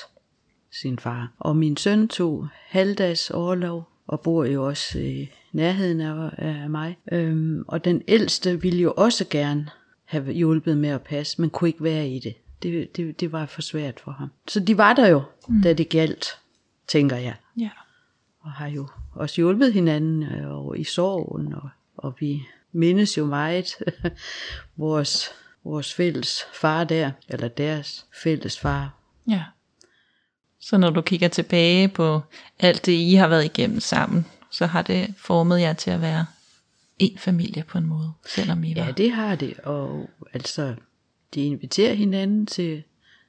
sin 0.82 1.00
far. 1.00 1.32
Og 1.39 1.56
min 1.56 1.78
søn 1.78 2.08
tog 2.08 2.47
halvdags 2.67 3.30
overlov 3.30 3.89
og 4.08 4.21
bor 4.21 4.45
jo 4.45 4.67
også 4.67 5.00
øh, 5.00 5.28
nærheden 5.58 6.02
af, 6.02 6.30
af 6.38 6.70
mig. 6.70 6.98
Øhm, 7.12 7.63
og 7.67 7.86
den 7.86 8.02
ældste 8.08 8.62
ville 8.62 8.80
jo 8.80 8.93
også 8.98 9.26
gerne 9.30 9.70
have 10.06 10.32
hjulpet 10.32 10.78
med 10.78 10.89
at 10.89 11.02
passe, 11.02 11.41
men 11.41 11.50
kunne 11.50 11.70
ikke 11.70 11.84
være 11.84 12.10
i 12.10 12.20
det. 12.20 12.34
Det, 12.63 12.98
det, 12.98 13.20
det 13.20 13.32
var 13.32 13.46
for 13.46 13.62
svært 13.62 14.00
for 14.00 14.12
ham. 14.12 14.30
Så 14.48 14.60
de 14.60 14.78
var 14.78 14.93
der 14.93 15.08
jo, 15.08 15.22
mm. 15.50 15.62
da 15.62 15.74
det 15.74 15.89
galt, 15.89 16.26
tænker 16.88 17.15
jeg. 17.15 17.36
Ja. 17.60 17.70
Og 18.39 18.52
har 18.52 18.67
jo 18.67 18.88
også 19.15 19.36
hjulpet 19.36 19.74
hinanden 19.74 20.24
øh, 20.24 20.52
og 20.52 20.80
i 20.80 20.84
sorgen, 20.84 21.54
og, 21.54 21.70
og 21.98 22.15
vi 22.20 22.43
mindes 22.72 23.17
jo 23.17 23.26
meget 23.26 23.76
vores, 24.78 25.30
vores 25.63 25.93
fælles 25.93 26.39
far 26.54 26.84
der, 26.84 27.12
eller 27.30 27.48
deres 27.48 28.06
fælles 28.24 28.60
far. 28.60 28.93
Ja. 29.30 29.43
Så 30.60 30.78
når 30.78 30.89
du 30.89 31.02
kigger 31.02 31.28
tilbage 31.28 31.88
på 31.88 32.22
alt 32.60 32.86
det, 32.86 32.91
I 32.91 33.13
har 33.13 33.28
været 33.28 33.46
igennem 33.46 33.80
sammen, 33.80 34.26
så 34.58 34.65
har 34.65 34.82
det 34.82 35.13
formet 35.17 35.62
jer 35.62 35.74
til 35.74 35.91
at 35.91 36.02
være 36.02 36.26
en 37.00 37.17
familie 37.17 37.63
på 37.63 37.78
en 37.78 37.86
måde, 37.86 38.12
selvom 38.26 38.63
I 38.63 38.76
var. 38.76 38.86
Ja, 38.86 38.91
det 38.91 39.12
har 39.12 39.36
det, 39.36 39.60
og 39.60 40.10
altså, 40.34 40.76
de 41.34 41.43
inviterer 41.43 41.93
hinanden 41.93 42.46
til 42.46 42.84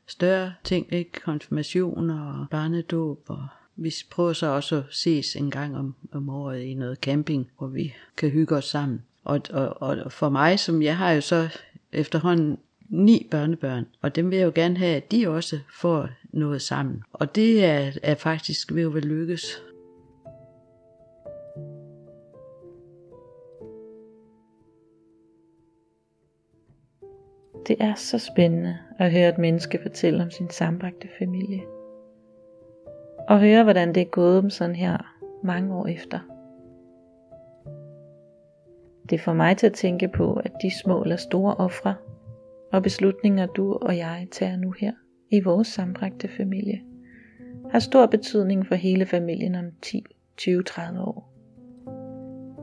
større 0.07 0.53
ting, 0.65 0.93
ikke? 0.93 1.21
Konfirmation 1.21 2.11
og 2.11 2.47
barnedåb, 2.51 3.19
og 3.29 3.47
vi 3.77 3.95
prøver 4.11 4.33
så 4.33 4.47
også 4.47 4.77
at 4.77 4.85
ses 4.91 5.37
en 5.37 5.51
gang 5.51 5.77
om, 5.77 5.95
om 6.13 6.29
året 6.29 6.61
i 6.61 6.75
noget 6.75 6.99
camping, 6.99 7.51
hvor 7.59 7.67
vi 7.67 7.95
kan 8.17 8.31
hygge 8.31 8.57
os 8.57 8.65
sammen. 8.65 9.03
Og, 9.25 9.41
og, 9.51 9.83
og 9.83 10.13
for 10.13 10.29
mig, 10.29 10.59
som 10.59 10.83
jeg 10.83 10.97
har 10.97 11.11
jo 11.11 11.21
så 11.21 11.49
efterhånden 11.93 12.59
ni 12.89 13.27
børnebørn, 13.31 13.87
og 14.03 14.17
dem 14.17 14.31
vil 14.31 14.39
jeg 14.39 14.47
jo 14.47 14.53
gerne 14.55 14.79
have, 14.79 14.97
at 14.97 15.11
de 15.11 15.29
også 15.29 15.59
får 15.81 16.09
noget 16.33 16.63
sammen. 16.63 17.03
Og 17.13 17.35
det 17.35 17.65
er, 17.65 17.93
er 18.03 18.15
faktisk 18.15 18.73
ved 18.73 18.97
at 18.97 19.05
lykkes. 19.05 19.63
Det 27.67 27.77
er 27.81 27.95
så 27.95 28.19
spændende 28.19 28.79
at 28.99 29.13
høre 29.13 29.29
et 29.29 29.39
menneske 29.39 29.79
fortælle 29.83 30.23
om 30.23 30.31
sin 30.31 30.51
sambragte 30.51 31.09
familie. 31.19 31.61
Og 33.29 33.41
høre, 33.41 33.63
hvordan 33.63 33.95
det 33.95 34.01
er 34.01 34.11
gået 34.11 34.43
dem 34.43 34.51
sådan 34.51 34.77
her 34.77 35.15
mange 35.45 35.75
år 35.75 35.87
efter. 35.87 36.19
Det 39.11 39.21
får 39.21 39.33
mig 39.33 39.57
til 39.57 39.67
at 39.67 39.73
tænke 39.73 40.09
på, 40.09 40.35
at 40.35 40.53
de 40.63 40.71
små 40.83 41.03
eller 41.03 41.17
store 41.17 41.55
ofre 41.55 41.95
og 42.73 42.83
beslutninger, 42.83 43.47
du 43.47 43.73
og 43.73 43.97
jeg 43.97 44.27
tager 44.31 44.57
nu 44.57 44.71
her 44.81 44.93
i 45.31 45.41
vores 45.41 45.69
sambragte 45.69 46.29
familie, 46.29 46.81
har 47.71 47.79
stor 47.79 48.07
betydning 48.07 48.67
for 48.67 48.75
hele 48.75 49.07
familien 49.07 49.55
om 49.55 49.65
10, 49.83 50.05
20, 50.37 50.63
30 50.63 51.01
år. 51.01 51.33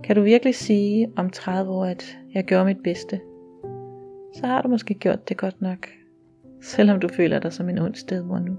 Kan 0.03 0.15
du 0.15 0.21
virkelig 0.21 0.55
sige 0.55 1.12
om 1.17 1.29
30 1.29 1.71
år, 1.71 1.86
at 1.86 2.17
jeg 2.34 2.43
gjorde 2.43 2.65
mit 2.65 2.84
bedste 2.84 3.19
så 4.39 4.45
har 4.48 4.62
du 4.62 4.67
måske 4.67 4.93
gjort 4.93 5.30
det 5.30 5.38
godt 5.38 5.62
nok, 5.62 5.88
selvom 6.62 7.00
du 7.00 7.08
føler 7.08 7.39
dig 7.39 7.54
som 7.54 7.69
en 7.69 7.78
ond 7.78 7.95
stedmor 7.95 8.39
nu. 8.39 8.58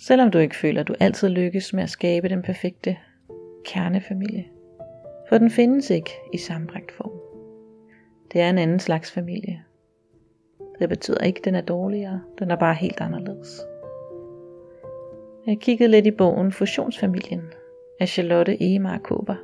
Selvom 0.00 0.30
du 0.30 0.38
ikke 0.38 0.56
føler, 0.56 0.80
at 0.80 0.88
du 0.88 0.94
altid 1.00 1.28
lykkes 1.28 1.72
med 1.72 1.82
at 1.82 1.90
skabe 1.90 2.28
den 2.28 2.42
perfekte 2.42 2.96
kernefamilie. 3.64 4.44
For 5.28 5.38
den 5.38 5.50
findes 5.50 5.90
ikke 5.90 6.10
i 6.32 6.38
sammenbragt 6.38 6.92
form. 6.92 7.20
Det 8.32 8.40
er 8.40 8.50
en 8.50 8.58
anden 8.58 8.78
slags 8.78 9.12
familie. 9.12 9.62
Det 10.78 10.88
betyder 10.88 11.24
ikke, 11.24 11.38
at 11.38 11.44
den 11.44 11.54
er 11.54 11.60
dårligere. 11.60 12.20
Den 12.38 12.50
er 12.50 12.56
bare 12.56 12.74
helt 12.74 13.00
anderledes. 13.00 13.60
Jeg 15.46 15.58
kiggede 15.58 15.90
lidt 15.90 16.06
i 16.06 16.10
bogen 16.10 16.52
Fusionsfamilien 16.52 17.42
af 18.00 18.08
Charlotte 18.08 18.62
Egemar 18.62 18.98
Kåber, 18.98 19.36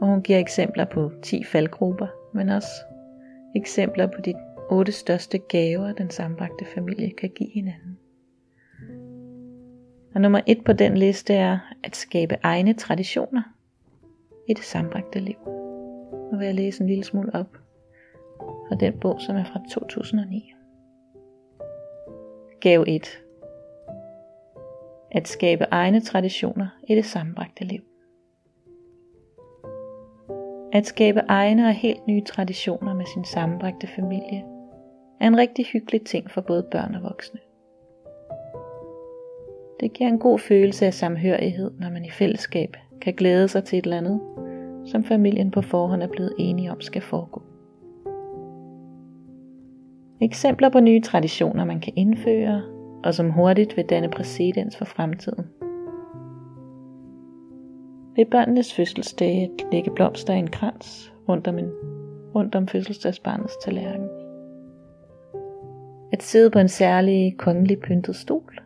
og 0.00 0.06
hun 0.06 0.22
giver 0.22 0.38
eksempler 0.38 0.84
på 0.84 1.10
10 1.22 1.44
faldgrupper, 1.44 2.06
men 2.34 2.48
også 2.48 2.68
eksempler 3.56 4.06
på 4.06 4.20
de 4.20 4.34
otte 4.70 4.92
største 4.92 5.38
gaver, 5.38 5.92
den 5.92 6.10
sambragte 6.10 6.64
familie 6.74 7.10
kan 7.10 7.30
give 7.30 7.50
hinanden. 7.50 7.98
Og 10.14 10.20
nummer 10.20 10.40
et 10.46 10.64
på 10.64 10.72
den 10.72 10.96
liste 10.96 11.34
er 11.34 11.58
at 11.84 11.96
skabe 11.96 12.36
egne 12.42 12.74
traditioner 12.74 13.42
i 14.48 14.54
det 14.54 14.64
sambragte 14.64 15.20
liv. 15.20 15.36
Nu 16.32 16.38
vil 16.38 16.44
jeg 16.44 16.54
læse 16.54 16.82
en 16.82 16.88
lille 16.88 17.04
smule 17.04 17.34
op 17.34 17.56
fra 18.68 18.76
den 18.76 18.98
bog, 19.00 19.20
som 19.20 19.36
er 19.36 19.44
fra 19.44 19.60
2009. 19.70 20.52
Gave 22.60 22.88
1. 22.88 23.22
At 25.10 25.28
skabe 25.28 25.64
egne 25.70 26.00
traditioner 26.00 26.68
i 26.88 26.94
det 26.94 27.04
sambragte 27.04 27.64
liv. 27.64 27.87
At 30.72 30.86
skabe 30.86 31.20
egne 31.28 31.66
og 31.66 31.72
helt 31.72 32.06
nye 32.06 32.24
traditioner 32.24 32.94
med 32.94 33.04
sin 33.06 33.24
sammenbragte 33.24 33.86
familie 33.86 34.44
er 35.20 35.26
en 35.26 35.36
rigtig 35.36 35.66
hyggelig 35.66 36.02
ting 36.02 36.30
for 36.30 36.40
både 36.40 36.62
børn 36.70 36.94
og 36.94 37.02
voksne. 37.02 37.40
Det 39.80 39.92
giver 39.92 40.10
en 40.10 40.18
god 40.18 40.38
følelse 40.38 40.86
af 40.86 40.94
samhørighed, 40.94 41.70
når 41.80 41.90
man 41.90 42.04
i 42.04 42.10
fællesskab 42.10 42.76
kan 43.00 43.14
glæde 43.14 43.48
sig 43.48 43.64
til 43.64 43.78
et 43.78 43.84
eller 43.84 43.96
andet, 43.96 44.20
som 44.86 45.04
familien 45.04 45.50
på 45.50 45.62
forhånd 45.62 46.02
er 46.02 46.08
blevet 46.08 46.34
enige 46.38 46.70
om 46.70 46.80
skal 46.80 47.02
foregå. 47.02 47.42
Eksempler 50.20 50.68
på 50.68 50.80
nye 50.80 51.00
traditioner, 51.00 51.64
man 51.64 51.80
kan 51.80 51.92
indføre, 51.96 52.62
og 53.04 53.14
som 53.14 53.30
hurtigt 53.30 53.76
vil 53.76 53.84
danne 53.84 54.08
præcedens 54.08 54.76
for 54.76 54.84
fremtiden. 54.84 55.44
Ved 58.18 58.26
børnenes 58.26 58.74
fødselsdage 58.74 59.50
lægge 59.72 59.90
blomster 59.94 60.34
i 60.34 60.38
en 60.38 60.50
krans 60.50 61.12
rundt 61.28 61.46
om, 61.46 61.58
en, 61.58 61.70
rundt 62.34 62.54
om 62.54 62.68
fødselsdagsbarnets 62.68 63.56
tallerken. 63.64 64.08
At 66.12 66.22
sidde 66.22 66.50
på 66.50 66.58
en 66.58 66.68
særlig 66.68 67.36
kongelig 67.36 67.80
pyntet 67.80 68.16
stol. 68.16 68.60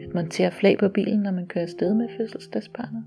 At 0.00 0.14
montere 0.14 0.50
flag 0.50 0.78
på 0.78 0.88
bilen, 0.88 1.20
når 1.20 1.30
man 1.30 1.46
kører 1.46 1.64
afsted 1.64 1.94
med 1.94 2.08
fødselsdagsbarnet. 2.16 3.04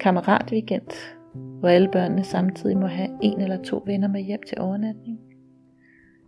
Kammeratweekend, 0.00 1.12
hvor 1.60 1.68
alle 1.68 1.88
børnene 1.92 2.24
samtidig 2.24 2.78
må 2.78 2.86
have 2.86 3.10
en 3.22 3.40
eller 3.40 3.62
to 3.62 3.82
venner 3.86 4.08
med 4.08 4.20
hjem 4.20 4.40
til 4.46 4.60
overnatning, 4.60 5.20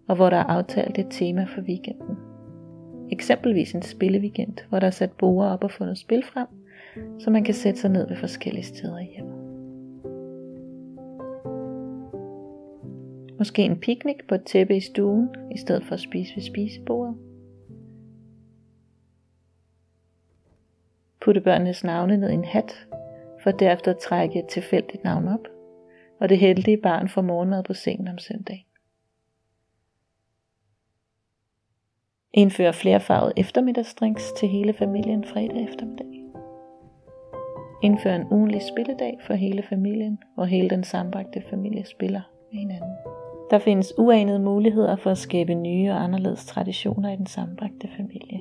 og 0.08 0.16
hvor 0.16 0.30
der 0.30 0.36
er 0.36 0.44
aftalt 0.44 0.98
et 0.98 1.06
tema 1.10 1.44
for 1.44 1.60
weekenden. 1.60 2.27
Eksempelvis 3.10 3.72
en 3.72 3.82
spilleweekend, 3.82 4.56
hvor 4.68 4.78
der 4.78 4.86
er 4.86 4.90
sat 4.90 5.12
borer 5.12 5.52
op 5.52 5.64
og 5.64 5.70
fundet 5.70 5.98
spil 5.98 6.22
frem, 6.24 6.46
så 7.18 7.30
man 7.30 7.44
kan 7.44 7.54
sætte 7.54 7.80
sig 7.80 7.90
ned 7.90 8.08
ved 8.08 8.16
forskellige 8.16 8.64
steder 8.64 8.98
i 8.98 9.04
hjemmet. 9.04 9.38
Måske 13.38 13.62
en 13.62 13.80
picnic 13.80 14.16
på 14.28 14.34
et 14.34 14.44
tæppe 14.44 14.76
i 14.76 14.80
stuen, 14.80 15.28
i 15.54 15.58
stedet 15.58 15.84
for 15.84 15.94
at 15.94 16.00
spise 16.00 16.36
ved 16.36 16.42
spisebordet. 16.42 17.14
Putte 21.20 21.40
børnenes 21.40 21.84
navne 21.84 22.16
ned 22.16 22.30
i 22.30 22.34
en 22.34 22.44
hat, 22.44 22.86
for 23.42 23.50
derefter 23.50 23.90
at 23.90 23.98
trække 23.98 24.38
et 24.38 24.46
tilfældigt 24.46 25.04
navn 25.04 25.28
op, 25.28 25.48
og 26.20 26.28
det 26.28 26.38
heldige 26.38 26.76
barn 26.76 27.08
får 27.08 27.22
morgenmad 27.22 27.62
på 27.62 27.74
sengen 27.74 28.08
om 28.08 28.18
søndag. 28.18 28.67
Indfør 32.34 32.72
flerfarvet 32.72 33.32
eftermiddagsdrinks 33.36 34.32
til 34.32 34.48
hele 34.48 34.72
familien 34.72 35.24
fredag 35.24 35.64
eftermiddag. 35.68 36.24
Indfør 37.82 38.14
en 38.14 38.26
ugenlig 38.30 38.62
spilledag 38.62 39.18
for 39.26 39.34
hele 39.34 39.62
familien, 39.62 40.18
hvor 40.34 40.44
hele 40.44 40.70
den 40.70 40.84
sambragte 40.84 41.42
familie 41.50 41.84
spiller 41.86 42.20
med 42.52 42.60
hinanden. 42.60 42.90
Der 43.50 43.58
findes 43.58 43.92
uanede 43.98 44.38
muligheder 44.38 44.96
for 44.96 45.10
at 45.10 45.18
skabe 45.18 45.54
nye 45.54 45.90
og 45.90 46.04
anderledes 46.04 46.46
traditioner 46.46 47.12
i 47.12 47.16
den 47.16 47.26
sambragte 47.26 47.88
familie. 47.96 48.40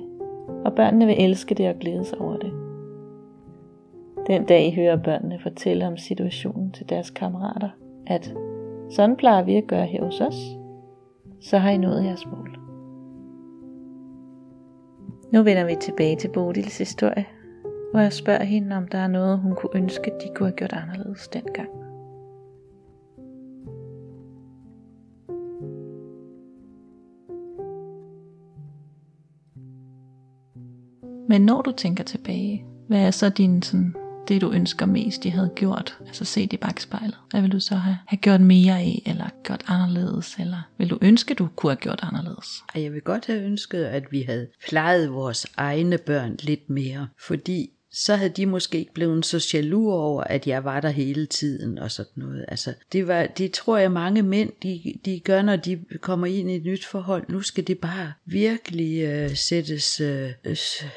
Og 0.64 0.74
børnene 0.74 1.06
vil 1.06 1.24
elske 1.24 1.54
det 1.54 1.68
og 1.68 1.74
glæde 1.74 2.04
sig 2.04 2.18
over 2.18 2.36
det. 2.36 2.52
Den 4.26 4.44
dag 4.44 4.66
I 4.66 4.74
hører 4.74 4.96
børnene 4.96 5.38
fortælle 5.42 5.86
om 5.86 5.96
situationen 5.96 6.72
til 6.72 6.88
deres 6.88 7.10
kammerater, 7.10 7.68
at 8.06 8.34
sådan 8.90 9.16
plejer 9.16 9.42
vi 9.42 9.56
at 9.56 9.66
gøre 9.66 9.86
her 9.86 10.04
hos 10.04 10.20
os, 10.20 10.58
så 11.40 11.58
har 11.58 11.70
I 11.70 11.76
nået 11.76 12.04
jeres 12.04 12.26
mål. 12.26 12.67
Nu 15.32 15.42
vender 15.42 15.64
vi 15.64 15.76
tilbage 15.80 16.16
til 16.16 16.28
Bodils 16.28 16.78
historie, 16.78 17.26
hvor 17.90 18.00
jeg 18.00 18.12
spørger 18.12 18.44
hende, 18.44 18.76
om 18.76 18.88
der 18.88 18.98
er 18.98 19.08
noget, 19.08 19.38
hun 19.38 19.54
kunne 19.54 19.70
ønske, 19.74 20.10
de 20.20 20.28
kunne 20.34 20.48
have 20.48 20.56
gjort 20.56 20.72
anderledes 20.72 21.28
dengang. 21.28 21.68
Men 31.28 31.42
når 31.42 31.62
du 31.62 31.72
tænker 31.72 32.04
tilbage, 32.04 32.64
hvad 32.86 33.06
er 33.06 33.10
så 33.10 33.28
din 33.28 33.62
sådan, 33.62 33.94
det 34.28 34.40
du 34.40 34.52
ønsker 34.52 34.86
mest, 34.86 35.22
de 35.22 35.30
havde 35.30 35.50
gjort? 35.54 35.98
Altså 36.06 36.24
set 36.24 36.52
i 36.52 36.56
bagspejlet. 36.56 37.16
Hvad 37.30 37.40
vil 37.40 37.52
du 37.52 37.60
så 37.60 37.74
have, 37.74 37.98
have 38.06 38.18
gjort 38.18 38.40
mere 38.40 38.78
af, 38.78 39.02
eller 39.06 39.30
gjort 39.44 39.62
anderledes? 39.66 40.36
Eller 40.40 40.68
vil 40.78 40.90
du 40.90 40.98
ønske, 41.00 41.34
du 41.34 41.48
kunne 41.56 41.70
have 41.70 41.76
gjort 41.76 42.00
anderledes? 42.02 42.62
Jeg 42.74 42.92
vil 42.92 43.00
godt 43.00 43.26
have 43.26 43.42
ønsket, 43.42 43.84
at 43.84 44.04
vi 44.10 44.22
havde 44.22 44.48
plejet 44.68 45.12
vores 45.12 45.46
egne 45.56 45.98
børn 45.98 46.36
lidt 46.42 46.70
mere, 46.70 47.08
fordi 47.26 47.70
så 47.92 48.16
havde 48.16 48.30
de 48.30 48.46
måske 48.46 48.78
ikke 48.78 48.94
blevet 48.94 49.26
så 49.26 49.50
jaloux 49.54 49.92
over, 49.92 50.24
at 50.24 50.46
jeg 50.46 50.64
var 50.64 50.80
der 50.80 50.88
hele 50.88 51.26
tiden 51.26 51.78
og 51.78 51.90
sådan 51.90 52.12
noget. 52.16 52.44
Altså, 52.48 52.74
det, 52.92 53.06
var, 53.06 53.26
det 53.26 53.52
tror 53.52 53.76
jeg 53.76 53.92
mange 53.92 54.22
mænd, 54.22 54.52
de, 54.62 54.94
de 55.04 55.20
gør, 55.20 55.42
når 55.42 55.56
de 55.56 55.84
kommer 56.00 56.26
ind 56.26 56.50
i 56.50 56.56
et 56.56 56.64
nyt 56.64 56.84
forhold. 56.84 57.24
Nu 57.28 57.40
skal 57.40 57.66
det 57.66 57.78
bare 57.78 58.12
virkelig 58.26 59.02
øh, 59.02 59.36
sættes 59.36 60.00
øh, 60.00 60.30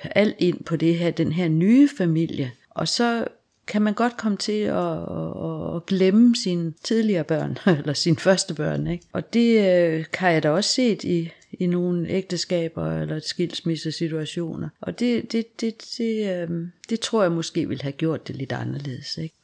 alt 0.03 0.35
ind 0.39 0.63
på 0.63 0.75
det 0.75 0.97
her, 0.97 1.11
den 1.11 1.31
her 1.31 1.47
nye 1.47 1.89
familie. 1.97 2.51
Og 2.75 2.87
så 2.87 3.27
kan 3.67 3.81
man 3.81 3.93
godt 3.93 4.17
komme 4.17 4.37
til 4.37 4.61
at, 4.61 4.97
at, 4.97 5.75
at 5.75 5.85
glemme 5.85 6.35
sine 6.35 6.73
tidligere 6.83 7.23
børn, 7.23 7.57
eller 7.79 7.93
sine 7.93 8.17
første 8.17 8.53
børn. 8.53 8.87
Ikke? 8.87 9.05
Og 9.11 9.33
det 9.33 9.59
øh, 9.59 10.05
har 10.13 10.29
jeg 10.29 10.43
da 10.43 10.49
også 10.49 10.69
set 10.69 11.03
i, 11.03 11.31
i 11.51 11.65
nogle 11.65 12.09
ægteskaber 12.09 13.01
eller 13.01 13.19
skilsmissesituationer. 13.19 14.69
Og 14.81 14.99
det, 14.99 15.31
det, 15.31 15.61
det, 15.61 15.95
det, 15.97 16.49
øh, 16.49 16.67
det 16.89 16.99
tror 16.99 17.21
jeg 17.21 17.31
måske 17.31 17.67
ville 17.67 17.83
have 17.83 17.91
gjort 17.91 18.27
det 18.27 18.35
lidt 18.35 18.51
anderledes. 18.51 19.17
Ikke? 19.17 19.35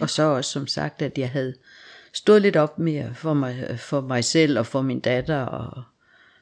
Og 0.00 0.10
så 0.10 0.22
også 0.22 0.50
som 0.50 0.66
sagt, 0.66 1.02
at 1.02 1.18
jeg 1.18 1.30
havde 1.30 1.54
stået 2.12 2.42
lidt 2.42 2.56
op 2.56 2.78
mere 2.78 3.14
for 3.14 3.34
mig, 3.34 3.78
for 3.78 4.00
mig 4.00 4.24
selv 4.24 4.58
og 4.58 4.66
for 4.66 4.82
min 4.82 5.00
datter 5.00 5.40
og 5.40 5.82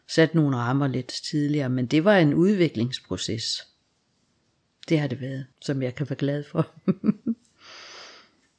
sat 0.08 0.34
nogle 0.34 0.56
rammer 0.56 0.86
lidt 0.86 1.12
tidligere. 1.30 1.68
Men 1.68 1.86
det 1.86 2.04
var 2.04 2.16
en 2.16 2.34
udviklingsproces. 2.34 3.66
Det 4.88 5.00
har 5.00 5.06
det 5.06 5.20
været, 5.20 5.46
som 5.60 5.82
jeg 5.82 5.94
kan 5.94 6.10
være 6.10 6.16
glad 6.16 6.44
for. 6.44 6.66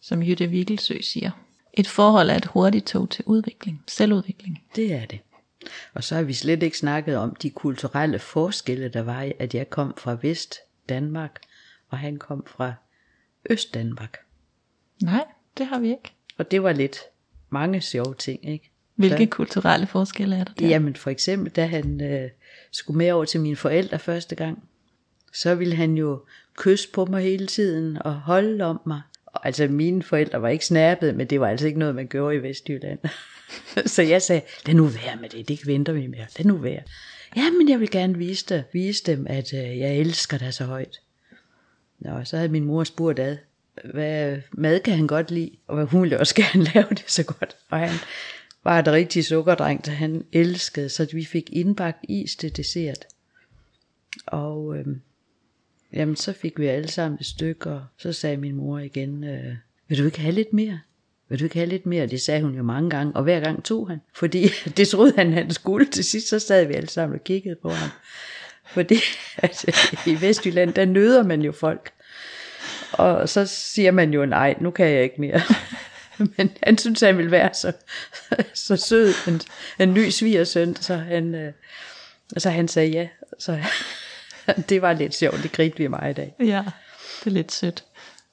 Som 0.02 0.24
Jytte 0.24 0.48
Vigelsø 0.48 1.02
siger. 1.02 1.32
Et 1.74 1.88
forhold 1.88 2.30
er 2.30 2.36
et 2.36 2.46
hurtigt 2.46 2.86
tog 2.88 3.10
til 3.10 3.26
udvikling, 3.26 3.84
selvudvikling. 3.88 4.64
Det 4.76 4.94
er 4.94 5.06
det. 5.06 5.20
Og 5.94 6.04
så 6.04 6.16
har 6.16 6.24
vi 6.24 6.34
slet 6.34 6.64
ikke 6.64 6.78
snakket 6.78 7.18
om 7.18 7.36
de 7.36 7.50
kulturelle 7.50 8.20
forskelle, 8.20 8.90
der 8.90 9.02
var 9.02 9.22
i, 9.22 9.34
at 9.40 9.56
jeg 9.56 9.70
kom 9.70 9.94
fra 9.98 10.18
Vest 10.22 10.56
Danmark, 10.90 11.42
og 11.90 11.98
han 11.98 12.18
kom 12.18 12.46
fra 12.48 12.74
Øst 13.50 13.74
Danmark. 13.74 14.18
Nej, 15.04 15.26
det 15.58 15.66
har 15.66 15.80
vi 15.80 15.88
ikke. 15.88 16.14
Og 16.38 16.52
det 16.52 16.64
var 16.64 16.74
lidt 16.74 16.98
mange 17.50 17.82
sjove 17.82 18.16
ting, 18.16 18.50
ikke? 18.50 18.72
Hvilke 18.96 19.18
Så- 19.24 19.30
kulturelle 19.30 19.88
forskelle 19.88 20.36
er 20.36 20.44
der 20.44 20.54
der? 20.54 20.68
Jamen 20.68 20.96
for 20.96 21.10
eksempel, 21.10 21.52
da 21.52 21.66
han 21.66 22.02
øh, 22.02 22.30
skulle 22.72 22.98
med 22.98 23.12
over 23.12 23.26
til 23.26 23.40
mine 23.42 23.56
forældre 23.56 24.00
første 24.00 24.36
gang, 24.36 24.64
så 25.34 25.56
ville 25.56 25.76
han 25.76 25.98
jo 25.98 26.22
kysse 26.58 26.90
på 26.90 27.06
mig 27.06 27.24
hele 27.24 27.48
tiden 27.48 27.98
og 28.02 28.14
holde 28.14 28.64
om 28.64 28.82
mig. 28.86 29.02
Og, 29.26 29.46
altså 29.46 29.68
mine 29.68 30.04
forældre 30.04 30.42
var 30.42 30.50
ikke 30.50 30.66
snappet, 30.66 31.16
men 31.16 31.28
det 31.28 31.40
var 31.40 31.48
altså 31.48 31.68
ikke 31.68 31.80
noget, 31.80 31.96
man 31.96 32.08
gjorde 32.08 32.36
i 32.36 32.44
Vestjylland. 32.44 33.00
så 33.86 34.02
jeg 34.02 34.22
sagde, 34.22 34.42
lad 34.66 34.76
nu 34.76 34.86
være 34.86 35.16
med 35.22 35.30
det, 35.30 35.48
det 35.48 35.68
venter 35.68 35.94
vi 35.94 36.08
med, 36.08 36.20
lad 36.38 36.46
nu 36.46 36.56
være. 36.58 36.82
Ja, 37.36 37.52
men 37.52 37.70
jeg 37.70 37.80
vil 37.80 37.92
gerne 37.92 38.18
vise, 38.18 38.46
dig, 38.50 38.64
vise 38.74 39.04
dem, 39.04 39.28
at 39.30 39.54
øh, 39.54 39.80
jeg 39.80 39.96
elsker 39.96 40.38
dig 40.38 40.54
så 40.54 40.66
højt. 40.66 41.00
Nå, 42.00 42.24
så 42.24 42.38
havde 42.38 42.50
min 42.50 42.66
mor 42.66 42.84
spurgt 42.84 43.20
ad, 43.20 43.38
hvad 43.94 44.38
mad 44.52 44.80
kan 44.80 44.94
han 44.96 45.08
godt 45.08 45.32
lide, 45.32 45.52
og 45.68 45.86
hun 45.86 46.02
ville 46.02 46.20
også 46.20 46.36
gerne 46.42 46.64
lave 46.74 46.88
det 46.90 47.04
så 47.08 47.24
godt. 47.24 47.56
Og 47.70 47.80
han 47.80 47.90
var 48.64 48.80
et 48.80 48.88
rigtig 48.88 49.26
sukkerdreng, 49.26 49.86
så 49.86 49.92
han 49.92 50.26
elskede, 50.32 50.90
så 50.90 51.08
vi 51.14 51.26
fik 51.26 51.50
indbagt 51.52 51.98
is 52.10 52.36
til 52.36 52.58
dessert. 52.58 53.06
Og 54.26 54.78
øhm, 54.78 55.02
jamen, 55.94 56.16
så 56.16 56.34
fik 56.34 56.60
vi 56.60 56.68
alle 56.68 56.88
sammen 56.88 57.18
et 57.20 57.26
stykke, 57.26 57.70
og 57.70 57.86
så 57.98 58.14
sagde 58.14 58.38
min 58.38 58.56
mor 58.56 58.80
igen, 58.80 59.24
øh, 59.24 59.56
vil 59.88 59.98
du 59.98 60.06
ikke 60.06 60.20
have 60.20 60.36
lidt 60.36 60.54
mere? 60.54 60.80
vil 61.34 61.40
du 61.40 61.44
ikke 61.44 61.56
have 61.56 61.70
lidt 61.70 61.86
mere? 61.86 62.08
Det 62.08 62.22
sagde 62.22 62.42
hun 62.42 62.56
jo 62.56 62.64
mange 62.64 62.90
gange, 62.90 63.16
og 63.16 63.24
hver 63.24 63.40
gang 63.40 63.64
tog 63.64 63.88
han. 63.88 64.02
Fordi 64.16 64.48
det 64.78 64.88
troede 64.88 65.14
han, 65.16 65.34
han 65.34 65.52
skulle. 65.52 65.86
Til 65.86 66.04
sidst 66.04 66.30
så 66.30 66.40
sad 66.40 66.66
vi 66.66 66.74
alle 66.74 66.90
sammen 66.90 67.20
og 67.20 67.24
kiggede 67.24 67.56
på 67.62 67.70
ham. 67.70 67.90
Fordi 68.66 69.00
altså, 69.44 69.96
i 70.08 70.22
Vestjylland, 70.22 70.74
der 70.74 70.86
nøder 70.86 71.24
man 71.24 71.42
jo 71.42 71.52
folk. 71.52 71.92
Og 72.92 73.30
så 73.30 73.46
siger 73.46 73.92
man 73.92 74.14
jo, 74.14 74.26
nej, 74.26 74.56
nu 74.60 74.72
kan 74.72 74.86
jeg 74.86 75.04
ikke 75.04 75.22
mere. 75.22 75.42
Men 76.38 76.52
han 76.64 76.78
synes, 76.78 77.02
han 77.02 77.18
ville 77.18 77.32
være 77.32 77.54
så, 77.54 77.72
så 78.54 78.76
sød, 78.76 79.14
en, 79.28 79.42
en 79.80 79.94
ny 79.94 80.10
svigersøn, 80.10 80.76
så 80.76 80.96
han, 80.96 81.36
øh, 81.36 81.54
så 82.38 82.50
han 82.50 82.68
sagde 82.68 82.90
ja. 82.90 83.08
Så 83.40 83.60
det 84.70 84.82
var 84.82 84.94
lidt 84.94 85.16
sjovt, 85.16 85.44
det 85.44 85.52
grinte 85.52 85.78
vi 85.78 85.88
meget 85.88 86.12
i 86.12 86.14
dag. 86.14 86.36
Ja, 86.40 86.64
det 87.20 87.28
er 87.28 87.30
lidt 87.30 87.52
sødt. 87.52 87.86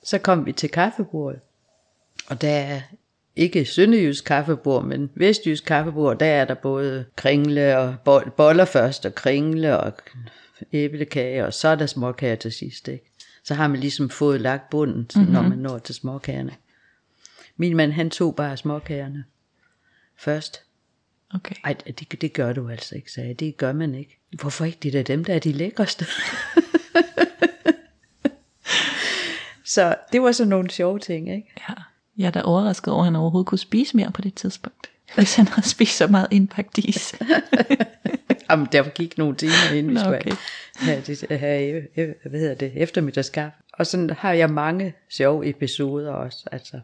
Så 0.05 0.19
kom 0.19 0.47
vi 0.47 0.53
til 0.53 0.69
kaffebordet, 0.69 1.41
og 2.27 2.41
der 2.41 2.51
er 2.51 2.81
ikke 3.37 3.65
sønderjysk 3.65 4.25
kaffebord, 4.25 4.85
men 4.85 5.11
vestjysk 5.15 5.65
kaffebord, 5.65 6.19
der 6.19 6.27
er 6.27 6.45
der 6.45 6.55
både 6.55 7.05
kringle 7.17 7.79
og 7.79 7.97
boller 8.37 8.65
først, 8.65 9.07
og 9.07 9.15
kringle 9.15 9.81
og 9.81 9.93
æblekage, 10.73 11.47
og 11.47 11.55
så 11.55 11.69
er 11.69 11.75
der 11.75 11.87
småkager 11.87 12.37
til 12.37 12.53
sidst. 12.53 12.89
Ikke? 12.89 13.11
Så 13.45 13.55
har 13.55 13.69
man 13.69 13.81
ligesom 13.81 14.11
fået 14.11 14.41
lagt 14.41 14.71
bunden, 14.71 15.09
mm-hmm. 15.15 15.33
når 15.33 15.43
man 15.43 15.59
når 15.59 15.79
til 15.79 15.95
småkagerne. 15.95 16.53
Min 17.57 17.77
mand, 17.77 17.93
han 17.93 18.11
tog 18.11 18.37
bare 18.37 18.57
småkagerne 18.57 19.25
først. 20.17 20.63
Okay. 21.35 21.55
Ej, 21.65 21.73
det, 21.87 22.21
det 22.21 22.33
gør 22.33 22.53
du 22.53 22.69
altså 22.69 22.95
ikke, 22.95 23.13
sagde 23.13 23.29
jeg. 23.29 23.41
Det 23.41 23.57
gør 23.57 23.73
man 23.73 23.95
ikke. 23.95 24.20
Hvorfor 24.33 24.65
ikke? 24.65 24.79
Det 24.83 24.95
er 24.95 25.03
dem, 25.03 25.25
der 25.25 25.35
er 25.35 25.39
de 25.39 25.53
lækreste. 25.53 26.07
så 29.75 29.97
det 30.13 30.23
var 30.23 30.33
så 30.33 30.45
nogle 30.45 30.71
sjove 30.71 30.99
ting, 30.99 31.35
ikke? 31.35 31.53
Ja. 31.69 31.75
Jeg 32.19 32.27
er 32.27 32.31
da 32.31 32.43
overrasket 32.43 32.95
over, 32.95 33.03
at 33.03 33.07
han 33.07 33.17
overhovedet 33.17 33.47
kunne 33.47 33.59
spise 33.59 33.97
mere 33.97 34.11
på 34.11 34.23
det 34.23 34.35
tidspunkt. 34.35 34.91
Hvis 35.15 35.37
han 35.37 35.49
havde 35.49 35.69
spist 35.69 35.97
så 35.97 36.07
meget 36.07 36.29
indpagt 36.31 36.79
is. 36.79 37.15
Jamen, 38.51 38.69
der 38.73 38.89
gik 38.89 39.19
nogle 39.19 39.37
timer, 39.37 39.75
inden 39.75 39.93
vi 39.93 39.99
skulle 39.99 40.19
okay. 40.19 40.33
have, 40.81 41.39
have, 41.39 41.83
have, 41.95 42.15
hvad 42.31 42.41
hedder 42.41 42.55
det, 42.55 42.73
eftermiddagskaffe. 42.77 43.57
Og 43.73 43.87
sådan 43.87 44.11
har 44.11 44.33
jeg 44.33 44.51
mange 44.51 44.95
sjove 45.11 45.49
episoder 45.49 46.13
også. 46.13 46.49
Altså, 46.53 46.81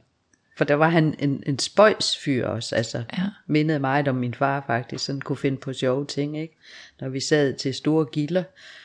for 0.57 0.65
der 0.65 0.75
var 0.75 0.89
han 0.89 1.15
en, 1.19 1.43
en 1.47 1.59
spøjsfyr 1.59 2.47
også, 2.47 2.75
altså 2.75 3.03
ja. 3.19 3.23
mindede 3.47 3.79
meget 3.79 4.09
om 4.09 4.15
min 4.15 4.35
far 4.35 4.65
faktisk, 4.67 5.05
sådan 5.05 5.21
kunne 5.21 5.37
finde 5.37 5.57
på 5.57 5.73
sjove 5.73 6.07
ting, 6.07 6.39
ikke? 6.39 6.57
Når 7.01 7.09
vi 7.09 7.21
sad 7.21 7.55
til 7.55 7.75
store 7.75 8.05
gilder, 8.05 8.43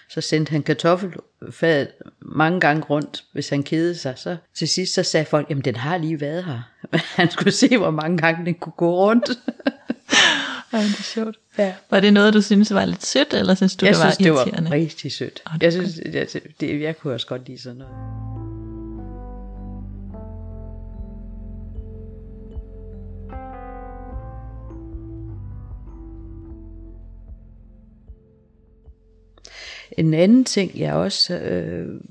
så 0.10 0.21
sendte 0.21 0.51
han 0.51 0.63
kartoffelfadet 0.63 1.88
mange 2.19 2.60
gange 2.60 2.84
rundt, 2.84 3.23
hvis 3.34 3.49
han 3.49 3.63
kedede 3.63 3.95
sig. 3.95 4.13
Så 4.17 4.38
til 4.53 4.67
sidst 4.67 4.93
så 4.93 5.03
sagde 5.03 5.25
folk, 5.25 5.49
jamen 5.49 5.63
den 5.65 5.75
har 5.75 5.97
lige 5.97 6.21
været 6.21 6.43
her. 6.43 6.62
han 7.21 7.31
skulle 7.31 7.51
se, 7.51 7.77
hvor 7.77 7.91
mange 7.91 8.17
gange 8.17 8.45
den 8.45 8.53
kunne 8.53 8.73
gå 8.77 8.95
rundt. 8.95 9.29
Ja, 10.73 10.77
det 10.77 10.99
er 10.99 11.03
sjovt. 11.03 11.38
Ja. 11.57 11.73
Var 11.89 11.99
det 11.99 12.13
noget, 12.13 12.34
du 12.34 12.41
synes 12.41 12.73
var 12.73 12.86
lidt 12.86 13.05
sødt, 13.05 13.34
eller 13.34 13.55
synes 13.55 13.75
du, 13.75 13.86
jeg 13.86 13.95
det 13.95 14.03
var 14.03 14.12
synes, 14.12 14.27
irriterende? 14.27 14.57
det 14.57 14.69
var 14.69 14.75
rigtig 14.75 15.12
sødt. 15.12 15.41
Oh, 15.45 15.53
jeg 15.62 15.73
synes, 15.73 15.93
det, 15.93 16.43
det, 16.60 16.81
jeg 16.81 16.97
kunne 16.97 17.13
også 17.13 17.27
godt 17.27 17.47
lide 17.47 17.62
sådan 17.62 17.77
noget. 17.77 18.40
En 29.97 30.13
anden 30.13 30.43
ting, 30.43 30.80
jeg 30.80 30.93
også 30.93 31.39
øh, 31.39 32.01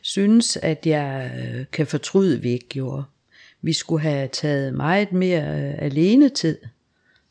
synes, 0.00 0.56
at 0.56 0.86
jeg 0.86 1.32
øh, 1.38 1.64
kan 1.72 1.86
fortryde, 1.86 2.42
vi 2.42 2.50
ikke 2.50 2.68
gjorde. 2.68 3.04
Vi 3.62 3.72
skulle 3.72 4.02
have 4.02 4.28
taget 4.28 4.74
meget 4.74 5.12
mere 5.12 5.42
øh, 5.42 5.74
alene 5.78 6.28
tid 6.28 6.58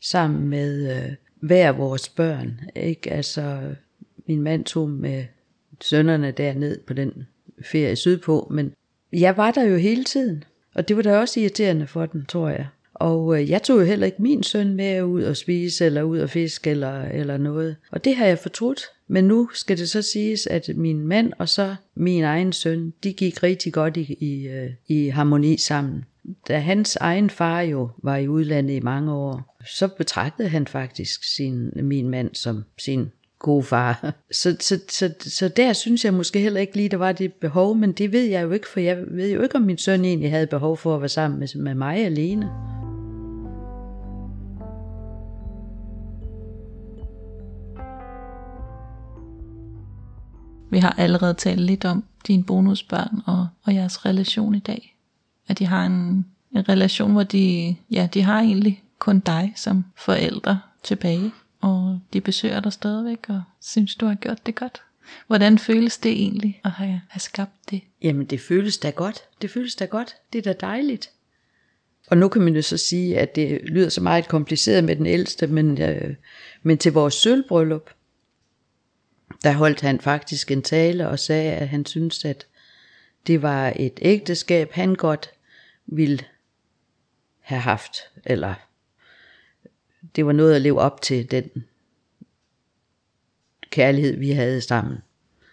sammen 0.00 0.48
med 0.48 0.96
øh, 0.96 1.12
hver 1.40 1.72
vores 1.72 2.08
børn. 2.08 2.60
Ikke? 2.76 3.12
Altså, 3.12 3.74
min 4.26 4.42
mand 4.42 4.64
tog 4.64 4.90
med 4.90 5.24
sønnerne 5.80 6.30
derned 6.30 6.80
på 6.86 6.92
den 6.92 7.26
ferie 7.64 7.96
sydpå, 7.96 8.48
men 8.50 8.72
jeg 9.12 9.36
var 9.36 9.50
der 9.50 9.62
jo 9.62 9.76
hele 9.76 10.04
tiden. 10.04 10.44
Og 10.74 10.88
det 10.88 10.96
var 10.96 11.02
da 11.02 11.18
også 11.18 11.40
irriterende 11.40 11.86
for 11.86 12.06
den, 12.06 12.24
tror 12.26 12.48
jeg. 12.48 12.66
Og 12.94 13.40
øh, 13.40 13.50
jeg 13.50 13.62
tog 13.62 13.80
jo 13.80 13.84
heller 13.84 14.06
ikke 14.06 14.22
min 14.22 14.42
søn 14.42 14.74
med 14.74 15.02
ud 15.02 15.22
og 15.22 15.36
spise, 15.36 15.84
eller 15.84 16.02
ud 16.02 16.18
og 16.18 16.30
fiske, 16.30 16.70
eller, 16.70 17.02
eller 17.02 17.36
noget. 17.36 17.76
Og 17.90 18.04
det 18.04 18.16
har 18.16 18.26
jeg 18.26 18.38
fortrudt. 18.38 18.80
Men 19.08 19.24
nu 19.24 19.48
skal 19.54 19.78
det 19.78 19.90
så 19.90 20.02
siges, 20.02 20.46
at 20.46 20.70
min 20.76 21.06
mand 21.06 21.32
og 21.38 21.48
så 21.48 21.74
min 21.94 22.24
egen 22.24 22.52
søn, 22.52 22.92
de 23.04 23.12
gik 23.12 23.42
rigtig 23.42 23.72
godt 23.72 23.96
i, 23.96 24.16
i, 24.20 24.48
øh, 24.48 24.70
i 24.88 25.08
harmoni 25.08 25.56
sammen. 25.56 26.04
Da 26.48 26.58
hans 26.58 26.96
egen 26.96 27.30
far 27.30 27.60
jo 27.60 27.90
var 28.02 28.16
i 28.16 28.28
udlandet 28.28 28.74
i 28.74 28.80
mange 28.80 29.12
år, 29.12 29.56
så 29.66 29.88
betragtede 29.88 30.48
han 30.48 30.66
faktisk 30.66 31.34
sin, 31.34 31.70
min 31.76 32.08
mand 32.08 32.34
som 32.34 32.64
sin 32.78 33.10
gode 33.38 33.62
far. 33.62 34.14
Så, 34.32 34.56
så, 34.60 34.80
så, 34.88 35.14
så 35.20 35.48
der 35.48 35.72
synes 35.72 36.04
jeg 36.04 36.14
måske 36.14 36.40
heller 36.40 36.60
ikke 36.60 36.76
lige, 36.76 36.88
der 36.88 36.96
var 36.96 37.12
det 37.12 37.32
behov, 37.32 37.76
men 37.76 37.92
det 37.92 38.12
ved 38.12 38.24
jeg 38.24 38.42
jo 38.42 38.50
ikke, 38.50 38.68
for 38.68 38.80
jeg 38.80 38.98
ved 39.10 39.32
jo 39.32 39.42
ikke, 39.42 39.56
om 39.56 39.62
min 39.62 39.78
søn 39.78 40.04
egentlig 40.04 40.30
havde 40.30 40.46
behov 40.46 40.76
for 40.76 40.94
at 40.94 41.00
være 41.00 41.08
sammen 41.08 41.40
med, 41.40 41.48
med 41.56 41.74
mig 41.74 42.04
alene. 42.04 42.73
Vi 50.74 50.78
har 50.78 50.94
allerede 50.98 51.34
talt 51.34 51.60
lidt 51.60 51.84
om 51.84 52.04
dine 52.26 52.44
bonusbørn 52.44 53.22
og, 53.26 53.48
og 53.62 53.74
jeres 53.74 54.06
relation 54.06 54.54
i 54.54 54.58
dag. 54.58 54.96
At 55.48 55.58
de 55.58 55.66
har 55.66 55.86
en, 55.86 56.26
en 56.54 56.68
relation, 56.68 57.12
hvor 57.12 57.22
de, 57.22 57.76
ja, 57.90 58.08
de 58.14 58.22
har 58.22 58.40
egentlig 58.40 58.82
kun 58.98 59.20
dig 59.20 59.52
som 59.56 59.84
forældre 59.96 60.60
tilbage. 60.82 61.32
Og 61.60 62.00
de 62.12 62.20
besøger 62.20 62.60
dig 62.60 62.72
stadigvæk 62.72 63.18
og 63.28 63.42
synes, 63.62 63.96
du 63.96 64.06
har 64.06 64.14
gjort 64.14 64.46
det 64.46 64.54
godt. 64.54 64.82
Hvordan 65.26 65.58
føles 65.58 65.98
det 65.98 66.12
egentlig 66.12 66.60
at 66.64 66.70
have, 66.70 67.00
have 67.08 67.20
skabt 67.20 67.70
det? 67.70 67.80
Jamen 68.02 68.26
det 68.26 68.40
føles 68.40 68.78
da 68.78 68.90
godt. 68.90 69.18
Det 69.42 69.50
føles 69.50 69.74
da 69.74 69.84
godt. 69.84 70.14
Det 70.32 70.38
er 70.38 70.52
da 70.52 70.66
dejligt. 70.66 71.10
Og 72.06 72.16
nu 72.16 72.28
kan 72.28 72.42
man 72.42 72.54
jo 72.54 72.62
så 72.62 72.76
sige, 72.76 73.18
at 73.18 73.36
det 73.36 73.60
lyder 73.64 73.88
så 73.88 74.00
meget 74.00 74.28
kompliceret 74.28 74.84
med 74.84 74.96
den 74.96 75.06
ældste, 75.06 75.46
men, 75.46 75.82
øh, 75.82 76.14
men 76.62 76.78
til 76.78 76.92
vores 76.92 77.14
sølvbryllup, 77.14 77.90
der 79.42 79.52
holdt 79.52 79.80
han 79.80 80.00
faktisk 80.00 80.50
en 80.50 80.62
tale 80.62 81.08
og 81.08 81.18
sagde, 81.18 81.52
at 81.52 81.68
han 81.68 81.86
syntes, 81.86 82.24
at 82.24 82.46
det 83.26 83.42
var 83.42 83.72
et 83.76 83.98
ægteskab, 84.02 84.72
han 84.72 84.94
godt 84.94 85.30
ville 85.86 86.24
have 87.40 87.60
haft, 87.60 87.96
eller 88.24 88.54
det 90.16 90.26
var 90.26 90.32
noget 90.32 90.54
at 90.54 90.62
leve 90.62 90.80
op 90.80 91.02
til 91.02 91.30
den 91.30 91.50
kærlighed, 93.70 94.16
vi 94.16 94.30
havde 94.30 94.60
sammen. 94.60 94.98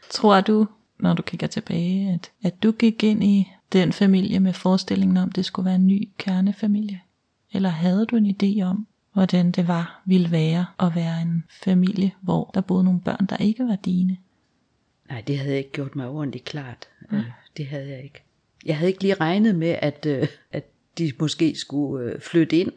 Tror 0.10 0.42
du, 0.42 0.68
når 1.00 1.14
du 1.14 1.22
kigger 1.22 1.48
tilbage, 1.48 2.14
at, 2.14 2.32
at 2.44 2.64
du 2.64 2.72
gik 2.72 3.04
ind 3.04 3.24
i 3.24 3.52
den 3.74 3.94
familie 3.94 4.40
med 4.40 4.54
forestillingen 4.54 5.18
om, 5.18 5.32
det 5.32 5.46
skulle 5.46 5.66
være 5.66 5.76
en 5.76 5.88
ny 5.88 6.10
kernefamilie? 6.18 7.02
Eller 7.52 7.70
havde 7.70 8.06
du 8.06 8.16
en 8.16 8.36
idé 8.42 8.64
om, 8.64 8.88
hvordan 9.14 9.52
det 9.52 9.68
var, 9.68 10.02
ville 10.06 10.32
være 10.32 10.66
at 10.80 10.96
være 10.96 11.22
en 11.22 11.44
familie, 11.64 12.12
hvor 12.22 12.52
der 12.54 12.62
boede 12.62 12.84
nogle 12.84 13.02
børn, 13.02 13.26
der 13.26 13.38
ikke 13.38 13.68
var 13.68 13.76
dine? 13.76 14.18
Nej, 15.10 15.22
det 15.22 15.38
havde 15.38 15.52
jeg 15.52 15.58
ikke 15.58 15.72
gjort 15.72 15.96
mig 15.96 16.08
ordentligt 16.08 16.46
klart. 16.46 16.88
Øh, 17.12 17.24
det 17.58 17.68
havde 17.68 17.90
jeg 17.90 18.04
ikke. 18.04 18.24
Jeg 18.66 18.78
havde 18.78 18.90
ikke 18.92 19.02
lige 19.02 19.14
regnet 19.14 19.56
med, 19.56 19.76
at, 19.82 20.06
øh, 20.06 20.28
at 20.52 20.66
de 20.98 21.12
måske 21.20 21.56
skulle 21.56 22.06
øh, 22.06 22.22
flytte 22.22 22.58
ind 22.58 22.72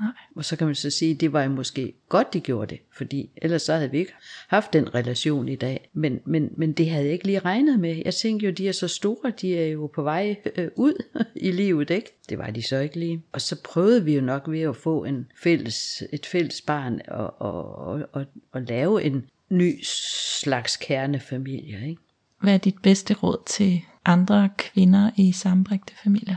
Nej. 0.00 0.12
Og 0.36 0.44
så 0.44 0.56
kan 0.56 0.66
man 0.66 0.74
så 0.74 0.90
sige, 0.90 1.14
at 1.14 1.20
det 1.20 1.32
var 1.32 1.42
jo 1.42 1.50
måske 1.50 1.92
godt, 2.08 2.32
de 2.32 2.40
gjorde 2.40 2.74
det, 2.74 2.80
fordi 2.92 3.30
ellers 3.36 3.62
så 3.62 3.74
havde 3.74 3.90
vi 3.90 3.98
ikke 3.98 4.12
haft 4.48 4.72
den 4.72 4.94
relation 4.94 5.48
i 5.48 5.56
dag. 5.56 5.90
Men, 5.92 6.20
men, 6.24 6.50
men 6.56 6.72
det 6.72 6.90
havde 6.90 7.04
jeg 7.04 7.12
ikke 7.12 7.26
lige 7.26 7.38
regnet 7.38 7.80
med. 7.80 8.02
Jeg 8.04 8.14
tænkte 8.14 8.46
jo, 8.46 8.52
de 8.52 8.68
er 8.68 8.72
så 8.72 8.88
store, 8.88 9.32
de 9.40 9.58
er 9.58 9.66
jo 9.66 9.86
på 9.86 10.02
vej 10.02 10.36
øh, 10.56 10.68
ud 10.76 11.04
i 11.36 11.50
livet, 11.50 11.90
ikke? 11.90 12.12
Det 12.28 12.38
var 12.38 12.50
de 12.50 12.62
så 12.62 12.78
ikke 12.78 12.98
lige. 12.98 13.22
Og 13.32 13.40
så 13.40 13.62
prøvede 13.62 14.04
vi 14.04 14.14
jo 14.14 14.20
nok 14.20 14.48
ved 14.48 14.60
at 14.60 14.76
få 14.76 15.04
en 15.04 15.26
fælles, 15.42 16.02
et 16.12 16.26
fælles 16.26 16.60
barn 16.62 17.00
og, 17.08 17.40
og, 17.40 17.74
og, 17.74 18.08
og, 18.12 18.26
og 18.52 18.62
lave 18.62 19.02
en 19.02 19.26
ny 19.48 19.82
slags 19.82 20.76
kernefamilie, 20.76 21.88
ikke? 21.88 22.02
Hvad 22.40 22.54
er 22.54 22.58
dit 22.58 22.82
bedste 22.82 23.14
råd 23.14 23.42
til 23.46 23.80
andre 24.04 24.48
kvinder 24.58 25.10
i 25.16 25.32
sammenbragte 25.32 25.94
familier? 26.04 26.36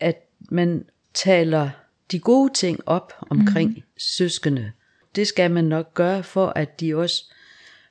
At 0.00 0.22
man 0.50 0.84
taler 1.14 1.70
de 2.12 2.18
gode 2.18 2.52
ting 2.52 2.80
op 2.86 3.12
omkring 3.30 3.70
mm. 3.70 3.82
søskende. 3.98 4.72
Det 5.16 5.26
skal 5.26 5.50
man 5.50 5.64
nok 5.64 5.94
gøre 5.94 6.22
for, 6.22 6.46
at 6.46 6.80
de 6.80 6.96
også 6.96 7.24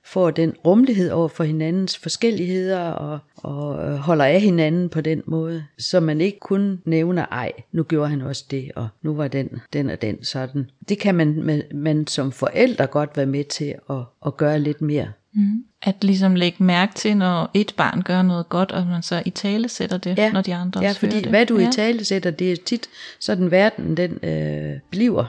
får 0.06 0.32
den 0.32 0.54
rummelighed 0.66 1.12
over 1.12 1.28
for 1.28 1.44
hinandens 1.44 1.98
forskelligheder 1.98 2.80
og, 2.80 3.20
og 3.36 3.86
øh, 3.86 3.96
holder 3.96 4.26
af 4.26 4.42
hinanden 4.42 4.90
på 4.90 5.02
den 5.02 5.22
måde, 5.26 5.66
så 5.78 6.00
man 6.00 6.22
ikke 6.22 6.40
kun 6.40 6.82
nævner, 6.86 7.26
ej, 7.32 7.52
nu 7.72 7.84
gjorde 7.84 8.10
han 8.10 8.22
også 8.22 8.46
det, 8.52 8.72
og 8.76 8.88
nu 9.02 9.16
var 9.16 9.28
den, 9.28 9.62
den 9.74 9.90
og 9.90 10.02
den 10.02 10.24
sådan. 10.24 10.70
Det 10.90 11.00
kan 11.00 11.16
man, 11.16 11.44
man, 11.44 11.64
man 11.74 12.08
som 12.08 12.32
forældre 12.32 12.88
godt 12.88 13.18
være 13.18 13.26
med 13.26 13.44
til 13.44 13.76
at, 13.90 14.04
at 14.26 14.38
gøre 14.38 14.60
lidt 14.60 14.82
mere. 14.82 15.12
Mm. 15.34 15.66
At 15.86 16.04
ligesom 16.04 16.36
lægge 16.36 16.64
mærke 16.64 16.94
til, 16.94 17.18
når 17.18 17.52
et 17.54 17.74
barn 17.78 18.02
gør 18.02 18.22
noget 18.22 18.50
godt, 18.50 18.72
og 18.72 18.88
man 18.88 19.02
så 19.04 19.24
i 19.26 19.30
tale 19.30 19.70
sætter 19.70 19.98
det, 19.98 20.18
Ja. 20.18 20.32
når 20.32 20.42
de 20.42 20.56
andre 20.56 20.82
Ja, 20.82 20.88
også 20.88 21.00
fordi 21.00 21.16
det. 21.18 21.26
hvad 21.30 21.46
du 21.46 21.60
ja. 21.60 21.70
i 21.70 21.72
tale 21.72 22.06
sætter, 22.06 22.32
det 22.32 22.52
er 22.52 22.56
tit 22.66 22.90
sådan 23.20 23.52
verden, 23.52 23.98
den 23.98 24.20
øh, 24.24 24.80
bliver. 24.90 25.26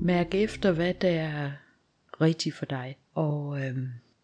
Mærk 0.00 0.34
efter, 0.34 0.72
hvad 0.72 0.94
der 0.94 1.08
er 1.20 1.50
rigtigt 2.20 2.54
for 2.54 2.64
dig. 2.66 2.96
Og 3.14 3.60
øh, 3.60 3.76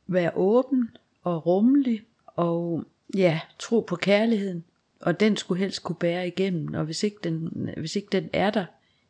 vær 0.07 0.31
åben 0.35 0.91
og 1.25 1.47
rummelig, 1.47 2.03
og 2.27 2.85
ja, 3.17 3.41
tro 3.59 3.81
på 3.81 3.97
kærligheden. 3.97 4.65
Og 5.01 5.21
den 5.21 5.37
skulle 5.37 5.59
helst 5.61 5.83
kunne 5.83 5.97
bære 5.97 6.27
igennem, 6.29 6.75
og 6.75 6.85
hvis 6.85 7.03
ikke 7.03 7.17
den, 7.25 7.71
hvis 7.77 7.97
ikke 7.97 8.09
den 8.13 8.29
er 8.33 8.51
der 8.51 8.65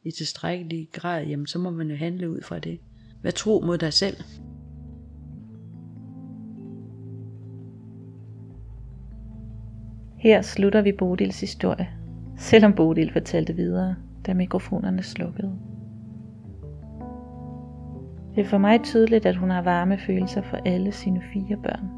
i 0.07 0.11
tilstrækkelig 0.11 0.89
grad, 0.93 1.25
jamen 1.25 1.47
så 1.47 1.59
må 1.59 1.71
man 1.71 1.91
jo 1.91 1.97
handle 1.97 2.31
ud 2.31 2.43
fra 2.43 2.59
det. 2.59 2.79
Hvad 3.21 3.33
tro 3.33 3.63
mod 3.67 3.79
dig 3.79 3.93
selv. 3.93 4.17
Her 10.19 10.43
slutter 10.43 10.83
vi 10.83 10.93
Bodils 10.93 11.41
historie, 11.41 11.89
selvom 12.39 12.73
Bodil 12.73 13.13
fortalte 13.13 13.53
videre, 13.53 13.97
da 14.27 14.35
mikrofonerne 14.35 15.03
slukkede. 15.03 15.59
Det 18.35 18.45
er 18.45 18.49
for 18.49 18.59
mig 18.59 18.81
tydeligt, 18.85 19.27
at 19.27 19.37
hun 19.37 19.51
har 19.51 19.63
varme 19.63 19.99
følelser 19.99 20.43
for 20.43 20.57
alle 20.57 20.93
sine 20.93 21.23
fire 21.33 21.57
børn 21.63 21.89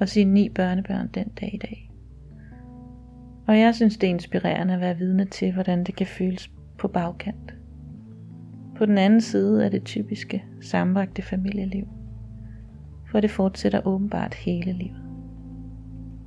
og 0.00 0.08
sine 0.08 0.34
ni 0.34 0.48
børnebørn 0.48 1.08
den 1.14 1.28
dag 1.28 1.54
i 1.54 1.58
dag. 1.58 1.90
Og 3.46 3.58
jeg 3.58 3.74
synes, 3.74 3.96
det 3.96 4.06
er 4.06 4.10
inspirerende 4.10 4.74
at 4.74 4.80
være 4.80 4.96
vidne 4.96 5.24
til, 5.24 5.52
hvordan 5.52 5.84
det 5.84 5.96
kan 5.96 6.06
føles 6.06 6.50
på 6.78 6.88
bagkant. 6.88 7.57
På 8.78 8.86
den 8.86 8.98
anden 8.98 9.20
side 9.20 9.64
er 9.64 9.68
det 9.68 9.84
typiske 9.84 10.44
sammenbragte 10.60 11.22
familieliv, 11.22 11.88
for 13.10 13.20
det 13.20 13.30
fortsætter 13.30 13.86
åbenbart 13.86 14.34
hele 14.34 14.72
livet. 14.72 15.02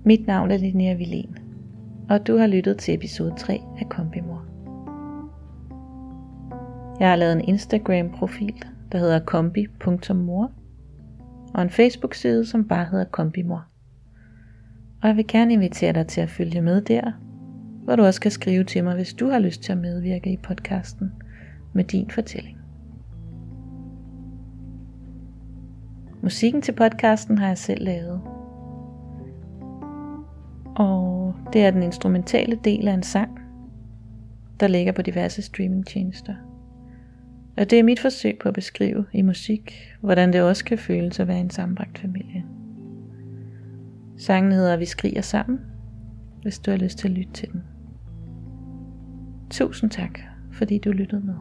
Mit 0.06 0.28
navn 0.28 0.52
er 0.52 0.58
Linnea 0.58 0.95
Vilén, 0.95 1.39
og 2.10 2.28
du 2.28 2.38
har 2.38 2.47
lyttet 2.47 2.78
til 2.78 2.93
episode 2.93 3.34
3 3.38 3.62
af 3.80 3.89
Kombimor. 3.89 4.45
Jeg 6.99 7.10
har 7.10 7.16
lavet 7.16 7.34
en 7.34 7.41
Instagram-profil, 7.41 8.64
der 8.91 8.97
hedder 8.97 9.20
kombi.mor, 9.20 10.52
og 11.54 11.62
en 11.62 11.70
Facebook-side, 11.70 12.45
som 12.45 12.68
bare 12.68 12.86
hedder 12.86 13.06
Kombimor. 13.06 13.66
Og 15.02 15.08
jeg 15.08 15.18
vil 15.18 15.28
gerne 15.28 15.54
invitere 15.54 15.93
dig 15.93 16.08
til 16.08 16.22
at 16.22 16.30
følge 16.30 16.62
med 16.62 16.82
der, 16.82 17.12
hvor 17.84 17.95
du 17.95 18.04
også 18.04 18.22
kan 18.22 18.32
skrive 18.32 18.64
til 18.64 18.84
mig, 18.84 18.95
hvis 18.95 19.14
du 19.14 19.30
har 19.30 19.39
lyst 19.39 19.64
til 19.64 19.72
at 19.72 19.78
medvirke 19.78 20.32
i 20.32 20.38
podcasten 20.38 21.12
med 21.74 21.84
din 21.84 22.09
fortælling. 22.09 22.57
Musikken 26.22 26.61
til 26.61 26.72
podcasten 26.72 27.38
har 27.38 27.47
jeg 27.47 27.57
selv 27.57 27.84
lavet, 27.84 28.22
og 30.76 31.36
det 31.53 31.65
er 31.65 31.72
den 31.72 31.84
instrumentale 31.84 32.59
del 32.63 32.88
af 32.88 32.93
en 32.93 33.03
sang, 33.03 33.39
der 34.59 34.67
ligger 34.67 34.91
på 34.91 35.01
diverse 35.01 35.41
streamingtjenester. 35.41 36.36
Og 37.57 37.69
det 37.69 37.80
er 37.80 37.84
mit 37.84 37.99
forsøg 37.99 38.39
på 38.41 38.47
at 38.47 38.55
beskrive 38.55 39.05
i 39.13 39.22
musik, 39.22 39.93
hvordan 40.01 40.34
det 40.34 40.41
også 40.41 40.65
kan 40.65 40.78
føles 40.78 41.19
at 41.19 41.28
være 41.28 41.39
en 41.39 41.49
sammenbragt 41.49 41.99
familie. 41.99 42.45
Sangen 44.17 44.51
hedder 44.51 44.78
Vi 44.78 44.86
skriger 44.86 45.22
sammen, 45.22 45.59
hvis 46.41 46.59
du 46.59 46.72
har 46.72 46.78
lyst 46.78 46.97
til 46.97 47.07
at 47.07 47.13
lytte 47.13 47.34
til 47.34 47.51
den. 47.51 47.63
Tusind 49.49 49.89
tak, 49.89 50.19
fordi 50.51 50.78
du 50.78 50.91
lyttede 50.91 51.26
med. 51.26 51.36